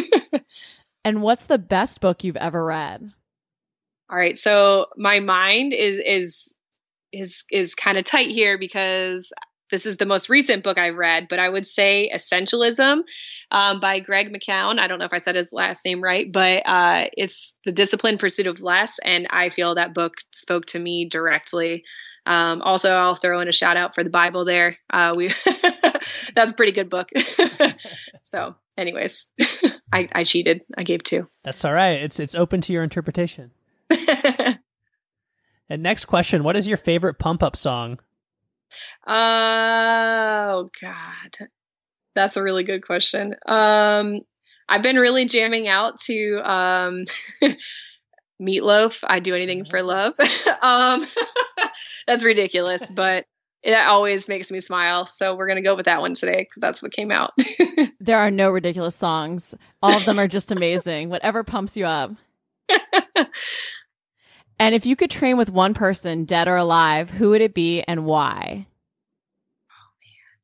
and 1.05 1.21
what's 1.21 1.45
the 1.45 1.59
best 1.59 2.01
book 2.01 2.23
you've 2.23 2.35
ever 2.37 2.65
read? 2.65 3.11
All 4.09 4.17
right, 4.17 4.37
so 4.37 4.87
my 4.97 5.19
mind 5.19 5.73
is 5.73 5.99
is 5.99 6.55
is 7.11 7.43
is 7.51 7.75
kind 7.75 7.97
of 7.97 8.05
tight 8.05 8.29
here 8.29 8.57
because 8.57 9.31
this 9.71 9.85
is 9.85 9.97
the 9.97 10.05
most 10.05 10.29
recent 10.29 10.63
book 10.63 10.77
I've 10.77 10.95
read, 10.95 11.27
but 11.29 11.39
I 11.39 11.49
would 11.49 11.65
say 11.65 12.09
Essentialism 12.13 12.99
um, 13.51 13.79
by 13.79 13.99
Greg 13.99 14.33
McKeown. 14.33 14.79
I 14.79 14.87
don't 14.87 14.99
know 14.99 15.05
if 15.05 15.13
I 15.13 15.17
said 15.17 15.35
his 15.35 15.51
last 15.51 15.83
name 15.85 16.01
right, 16.01 16.31
but 16.31 16.63
uh, 16.65 17.05
it's 17.13 17.57
the 17.65 17.73
disciplined 17.73 18.19
pursuit 18.19 18.47
of 18.47 18.61
less. 18.61 18.99
And 18.99 19.27
I 19.29 19.49
feel 19.49 19.75
that 19.75 19.93
book 19.93 20.13
spoke 20.31 20.67
to 20.67 20.79
me 20.79 21.05
directly. 21.09 21.83
Um, 22.25 22.61
also, 22.61 22.93
I'll 22.93 23.15
throw 23.15 23.41
in 23.41 23.47
a 23.47 23.53
shout 23.53 23.77
out 23.77 23.93
for 23.93 24.03
the 24.03 24.09
Bible 24.09 24.45
there. 24.45 24.77
Uh, 24.89 25.13
we 25.15 25.27
that's 26.35 26.51
a 26.51 26.55
pretty 26.55 26.73
good 26.73 26.89
book. 26.89 27.09
so, 28.23 28.55
anyways, 28.77 29.27
I, 29.91 30.07
I 30.13 30.23
cheated. 30.23 30.61
I 30.77 30.83
gave 30.83 31.03
two. 31.03 31.27
That's 31.43 31.63
all 31.65 31.73
right. 31.73 32.01
It's 32.01 32.19
it's 32.19 32.35
open 32.35 32.61
to 32.61 32.73
your 32.73 32.83
interpretation. 32.83 33.51
and 35.69 35.83
next 35.83 36.05
question: 36.05 36.43
What 36.43 36.55
is 36.55 36.67
your 36.67 36.77
favorite 36.77 37.19
pump 37.19 37.43
up 37.43 37.55
song? 37.55 37.99
Oh 39.05 40.67
God, 40.81 41.49
that's 42.15 42.37
a 42.37 42.43
really 42.43 42.63
good 42.63 42.85
question. 42.85 43.35
Um, 43.45 44.19
I've 44.69 44.83
been 44.83 44.97
really 44.97 45.25
jamming 45.25 45.67
out 45.67 45.99
to 46.01 46.41
um, 46.43 47.05
Meatloaf. 48.41 49.03
I 49.07 49.19
do 49.19 49.35
anything 49.35 49.65
for 49.65 49.81
love. 49.81 50.13
um, 50.61 51.05
that's 52.05 52.23
ridiculous, 52.23 52.91
but 52.91 53.25
it 53.63 53.75
always 53.75 54.27
makes 54.27 54.51
me 54.51 54.59
smile. 54.59 55.05
So 55.05 55.35
we're 55.35 55.47
gonna 55.47 55.61
go 55.61 55.75
with 55.75 55.85
that 55.85 56.01
one 56.01 56.13
today 56.13 56.39
because 56.39 56.61
that's 56.61 56.83
what 56.83 56.91
came 56.91 57.11
out. 57.11 57.33
there 57.99 58.19
are 58.19 58.31
no 58.31 58.49
ridiculous 58.49 58.95
songs. 58.95 59.55
All 59.81 59.95
of 59.95 60.05
them 60.05 60.19
are 60.19 60.27
just 60.27 60.51
amazing. 60.51 61.09
Whatever 61.09 61.43
pumps 61.43 61.77
you 61.77 61.85
up. 61.85 62.11
And 64.59 64.73
if 64.75 64.85
you 64.85 64.95
could 64.95 65.11
train 65.11 65.37
with 65.37 65.49
one 65.49 65.73
person, 65.73 66.25
dead 66.25 66.47
or 66.47 66.55
alive, 66.55 67.09
who 67.09 67.29
would 67.31 67.41
it 67.41 67.53
be 67.53 67.81
and 67.83 68.05
why? 68.05 68.67
Oh 69.69 69.89
man. 70.01 70.37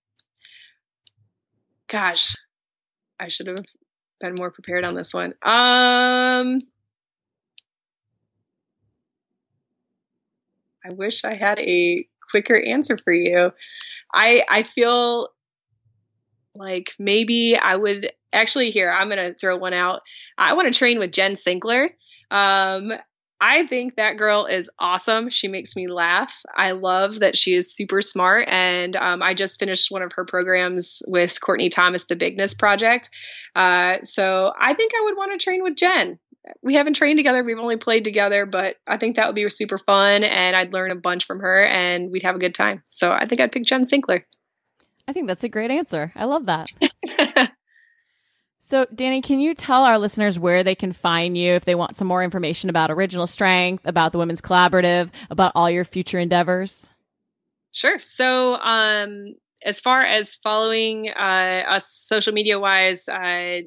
Gosh, 1.88 2.36
I 3.20 3.30
should 3.30 3.48
have 3.48 3.58
been 4.20 4.36
more 4.38 4.52
prepared 4.52 4.86
on 4.86 4.96
this 4.96 5.14
one. 5.14 5.34
Um, 5.42 6.58
I 10.86 10.94
wish 10.94 11.24
I 11.24 11.36
had 11.36 11.60
a 11.60 11.98
quicker 12.32 12.60
answer 12.60 12.98
for 12.98 13.14
you. 13.14 13.52
I 14.14 14.44
I 14.50 14.64
feel 14.64 15.30
like 16.56 16.94
maybe 17.00 17.58
I 17.58 17.76
would 17.76 18.12
actually 18.32 18.70
here. 18.70 18.92
I'm 18.92 19.10
gonna 19.10 19.34
throw 19.34 19.58
one 19.58 19.74
out. 19.74 20.02
I 20.38 20.54
want 20.54 20.72
to 20.72 20.78
train 20.78 21.00
with 21.00 21.12
Jen 21.12 21.34
Sinkler. 21.34 21.90
Um, 22.30 22.92
I 23.46 23.68
think 23.68 23.98
that 23.98 24.16
girl 24.16 24.46
is 24.46 24.72
awesome. 24.80 25.30
She 25.30 25.50
makes 25.50 25.76
me 25.76 25.88
laugh. 25.88 26.46
I 26.56 26.72
love 26.72 27.20
that 27.20 27.36
she 27.36 27.54
is 27.54 27.76
super 27.76 28.02
smart. 28.02 28.48
And 28.48 28.96
um, 28.96 29.22
I 29.22 29.34
just 29.34 29.60
finished 29.60 29.92
one 29.92 30.02
of 30.02 30.14
her 30.14 30.24
programs 30.24 31.04
with 31.08 31.42
Courtney 31.42 31.68
Thomas, 31.68 32.06
the 32.06 32.16
Bigness 32.16 32.58
Project. 32.58 33.10
Uh, 33.54 33.96
so 34.04 34.54
I 34.58 34.74
think 34.74 34.94
I 34.96 35.02
would 35.04 35.18
want 35.18 35.38
to 35.38 35.44
train 35.44 35.62
with 35.62 35.76
Jen. 35.76 36.20
We 36.62 36.76
haven't 36.76 36.94
trained 36.94 37.18
together, 37.18 37.44
we've 37.44 37.60
only 37.60 37.76
played 37.76 38.06
together, 38.06 38.46
but 38.46 38.78
I 38.88 38.96
think 38.96 39.18
that 39.18 39.28
would 39.28 39.36
be 39.36 39.50
super 39.50 39.78
fun. 39.78 40.24
And 40.24 40.56
I'd 40.56 40.72
learn 40.72 40.92
a 40.92 40.96
bunch 40.96 41.26
from 41.26 41.42
her 41.42 41.66
and 41.66 42.12
we'd 42.12 42.24
have 42.24 42.38
a 42.38 42.40
good 42.40 42.56
time. 42.56 42.82
So 42.90 43.12
I 43.12 43.26
think 43.26 43.42
I'd 43.42 43.52
pick 43.52 43.66
Jen 43.66 43.84
Sinkler. 43.84 44.24
I 45.06 45.12
think 45.12 45.28
that's 45.28 45.44
a 45.44 45.50
great 45.50 45.70
answer. 45.70 46.14
I 46.16 46.24
love 46.24 46.46
that. 46.46 46.70
So, 48.66 48.86
Dani, 48.86 49.22
can 49.22 49.42
you 49.42 49.56
tell 49.56 49.84
our 49.84 50.00
listeners 50.00 50.40
where 50.40 50.64
they 50.64 50.74
can 50.74 50.94
find 50.94 51.38
you 51.38 51.52
if 51.52 51.66
they 51.66 51.76
want 51.76 51.98
some 51.98 52.08
more 52.08 52.24
information 52.24 52.70
about 52.70 52.92
Original 52.92 53.28
Strength, 53.28 53.86
about 53.86 54.14
the 54.14 54.20
Women's 54.20 54.40
Collaborative, 54.40 55.10
about 55.30 55.52
all 55.54 55.70
your 55.70 55.84
future 55.84 56.18
endeavors? 56.18 56.90
Sure. 57.74 58.00
So, 58.00 58.56
um, 58.56 59.36
as 59.66 59.82
far 59.82 59.98
as 60.00 60.36
following 60.36 61.10
uh, 61.10 61.64
us 61.76 61.94
social 61.94 62.32
media 62.32 62.58
wise, 62.58 63.10
uh, 63.10 63.64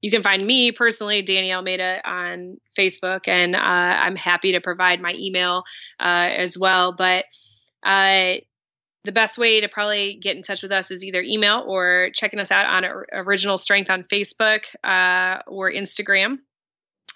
you 0.00 0.12
can 0.12 0.22
find 0.22 0.46
me 0.46 0.70
personally, 0.70 1.24
Dani 1.24 1.52
Almeida, 1.52 2.00
on 2.08 2.58
Facebook, 2.78 3.26
and 3.26 3.56
uh, 3.56 3.58
I'm 3.58 4.14
happy 4.14 4.52
to 4.52 4.60
provide 4.60 5.00
my 5.00 5.12
email 5.18 5.64
uh, 5.98 6.28
as 6.38 6.56
well. 6.56 6.92
But 6.92 7.24
uh, 7.84 8.34
the 9.06 9.12
best 9.12 9.38
way 9.38 9.60
to 9.60 9.68
probably 9.68 10.16
get 10.16 10.36
in 10.36 10.42
touch 10.42 10.62
with 10.62 10.72
us 10.72 10.90
is 10.90 11.04
either 11.04 11.22
email 11.22 11.64
or 11.66 12.10
checking 12.12 12.40
us 12.40 12.50
out 12.50 12.66
on 12.66 12.84
Original 13.12 13.56
Strength 13.56 13.90
on 13.90 14.02
Facebook 14.02 14.64
uh, 14.84 15.40
or 15.46 15.70
Instagram. 15.72 16.38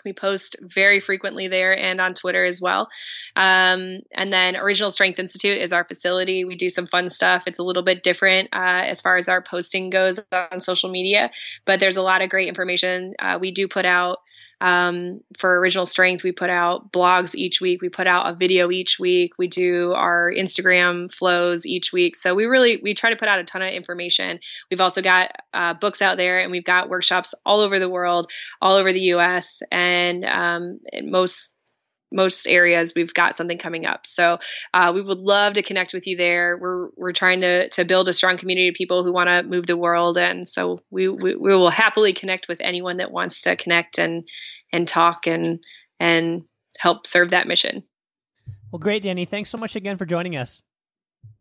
We 0.03 0.15
post 0.15 0.57
very 0.63 0.99
frequently 1.01 1.49
there 1.49 1.77
and 1.77 2.01
on 2.01 2.15
Twitter 2.15 2.43
as 2.45 2.61
well. 2.63 2.89
Um, 3.37 3.99
and 4.15 4.33
then 4.33 4.57
Original 4.57 4.91
Strength 4.91 5.19
Institute 5.19 5.59
is 5.59 5.75
our 5.75 5.85
facility. 5.85 6.47
We 6.47 6.57
do 6.57 6.71
some 6.71 6.87
fun 6.87 7.09
stuff. 7.09 7.45
It's 7.47 7.59
a 7.59 7.65
little 7.65 7.83
bit 7.83 8.03
different 8.03 8.49
uh, 8.55 8.85
as 8.87 9.03
far 9.03 9.19
as 9.19 9.29
our 9.29 9.43
posting 9.43 9.91
goes 9.91 10.25
on 10.33 10.61
social 10.61 10.91
media, 10.91 11.31
but 11.67 11.81
there's 11.81 11.99
a 11.99 12.03
lot 12.03 12.23
of 12.23 12.31
great 12.31 12.49
information. 12.49 13.15
Uh, 13.19 13.39
we 13.39 13.51
do 13.51 13.69
put 13.69 13.85
out 13.85 14.21
um, 14.61 15.21
for 15.39 15.59
Original 15.59 15.87
Strength, 15.87 16.23
we 16.23 16.33
put 16.33 16.51
out 16.51 16.93
blogs 16.93 17.35
each 17.35 17.61
week. 17.61 17.81
We 17.81 17.89
put 17.89 18.07
out 18.07 18.29
a 18.29 18.35
video 18.35 18.71
each 18.71 18.99
week. 18.99 19.33
We 19.39 19.49
do 19.49 19.93
our 19.93 20.31
Instagram 20.31 21.13
flows 21.13 21.67
each 21.67 21.93
week. 21.93 22.15
So 22.15 22.35
we 22.35 22.45
really 22.45 22.81
we 22.83 22.95
try 22.95 23.11
to 23.11 23.17
put 23.17 23.29
out 23.29 23.41
a 23.41 23.45
ton 23.45 23.63
of 23.63 23.69
information. 23.69 24.41
We've 24.71 24.81
also 24.81 25.03
got 25.03 25.31
uh, 25.55 25.75
books 25.75 26.03
out 26.03 26.19
there, 26.19 26.41
and 26.41 26.51
we've 26.51 26.65
got 26.65 26.91
workshops 26.91 27.35
all 27.47 27.61
over 27.61 27.79
the 27.79 27.89
world, 27.89 28.31
all 28.61 28.75
over 28.75 28.93
the 28.93 29.01
U.S. 29.01 29.63
and 29.71 30.25
um, 30.25 30.81
most 31.05 31.53
most 32.13 32.47
areas 32.47 32.93
we've 32.95 33.15
got 33.15 33.37
something 33.37 33.59
coming 33.59 33.87
up. 33.87 34.07
So 34.07 34.39
uh, 34.75 34.93
we 34.95 35.03
would 35.03 35.19
love 35.19 35.55
to 35.55 35.63
connect 35.63 35.93
with 35.93 36.07
you 36.07 36.17
there. 36.17 36.57
We're 36.59 36.89
we're 36.97 37.13
trying 37.13 37.41
to 37.43 37.69
to 37.71 37.85
build 37.85 38.09
a 38.09 38.13
strong 38.13 38.39
community 38.39 38.69
of 38.69 38.75
people 38.75 39.05
who 39.05 39.13
want 39.13 39.29
to 39.29 39.43
move 39.43 39.67
the 39.67 39.77
world. 39.77 40.19
And 40.19 40.47
so 40.47 40.81
we, 40.91 41.09
we, 41.09 41.35
we 41.35 41.55
will 41.55 41.71
happily 41.71 42.13
connect 42.13 42.49
with 42.49 42.61
anyone 42.61 42.99
that 42.99 43.11
wants 43.11 43.43
to 43.43 43.57
connect 43.57 43.99
and 43.99 44.29
and 44.73 44.87
talk 44.87 45.27
and 45.27 45.63
and 45.99 46.43
help 46.79 47.07
serve 47.07 47.31
that 47.31 47.47
mission. 47.47 47.83
Well 48.73 48.81
great 48.81 49.03
dani. 49.03 49.29
Thanks 49.29 49.51
so 49.51 49.59
much 49.59 49.77
again 49.77 49.99
for 49.99 50.07
joining 50.07 50.37
us. 50.37 50.63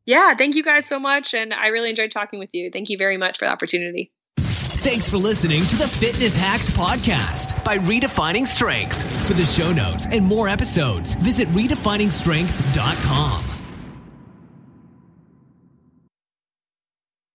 Yeah 0.06 0.34
thank 0.36 0.56
you 0.56 0.64
guys 0.64 0.86
so 0.86 1.00
much. 1.00 1.34
And 1.34 1.54
i 1.54 1.68
really 1.68 1.90
enjoyed 1.90 2.12
talking 2.12 2.40
with 2.40 2.54
you. 2.54 2.70
Thank 2.72 2.90
you 2.90 2.98
very 2.98 3.18
much 3.18 3.38
for 3.38 3.46
the 3.46 3.52
opportunity 3.52 4.12
Thanks 4.80 5.10
for 5.10 5.18
listening 5.18 5.64
to 5.64 5.76
the 5.76 5.90
Fitness 5.90 6.38
Hacks 6.38 6.70
Podcast 6.70 7.62
by 7.66 7.78
Redefining 7.80 8.48
Strength. 8.48 9.02
For 9.28 9.34
the 9.34 9.44
show 9.44 9.74
notes 9.74 10.06
and 10.16 10.26
more 10.26 10.48
episodes, 10.48 11.16
visit 11.16 11.50
redefiningstrength.com. 11.50 13.59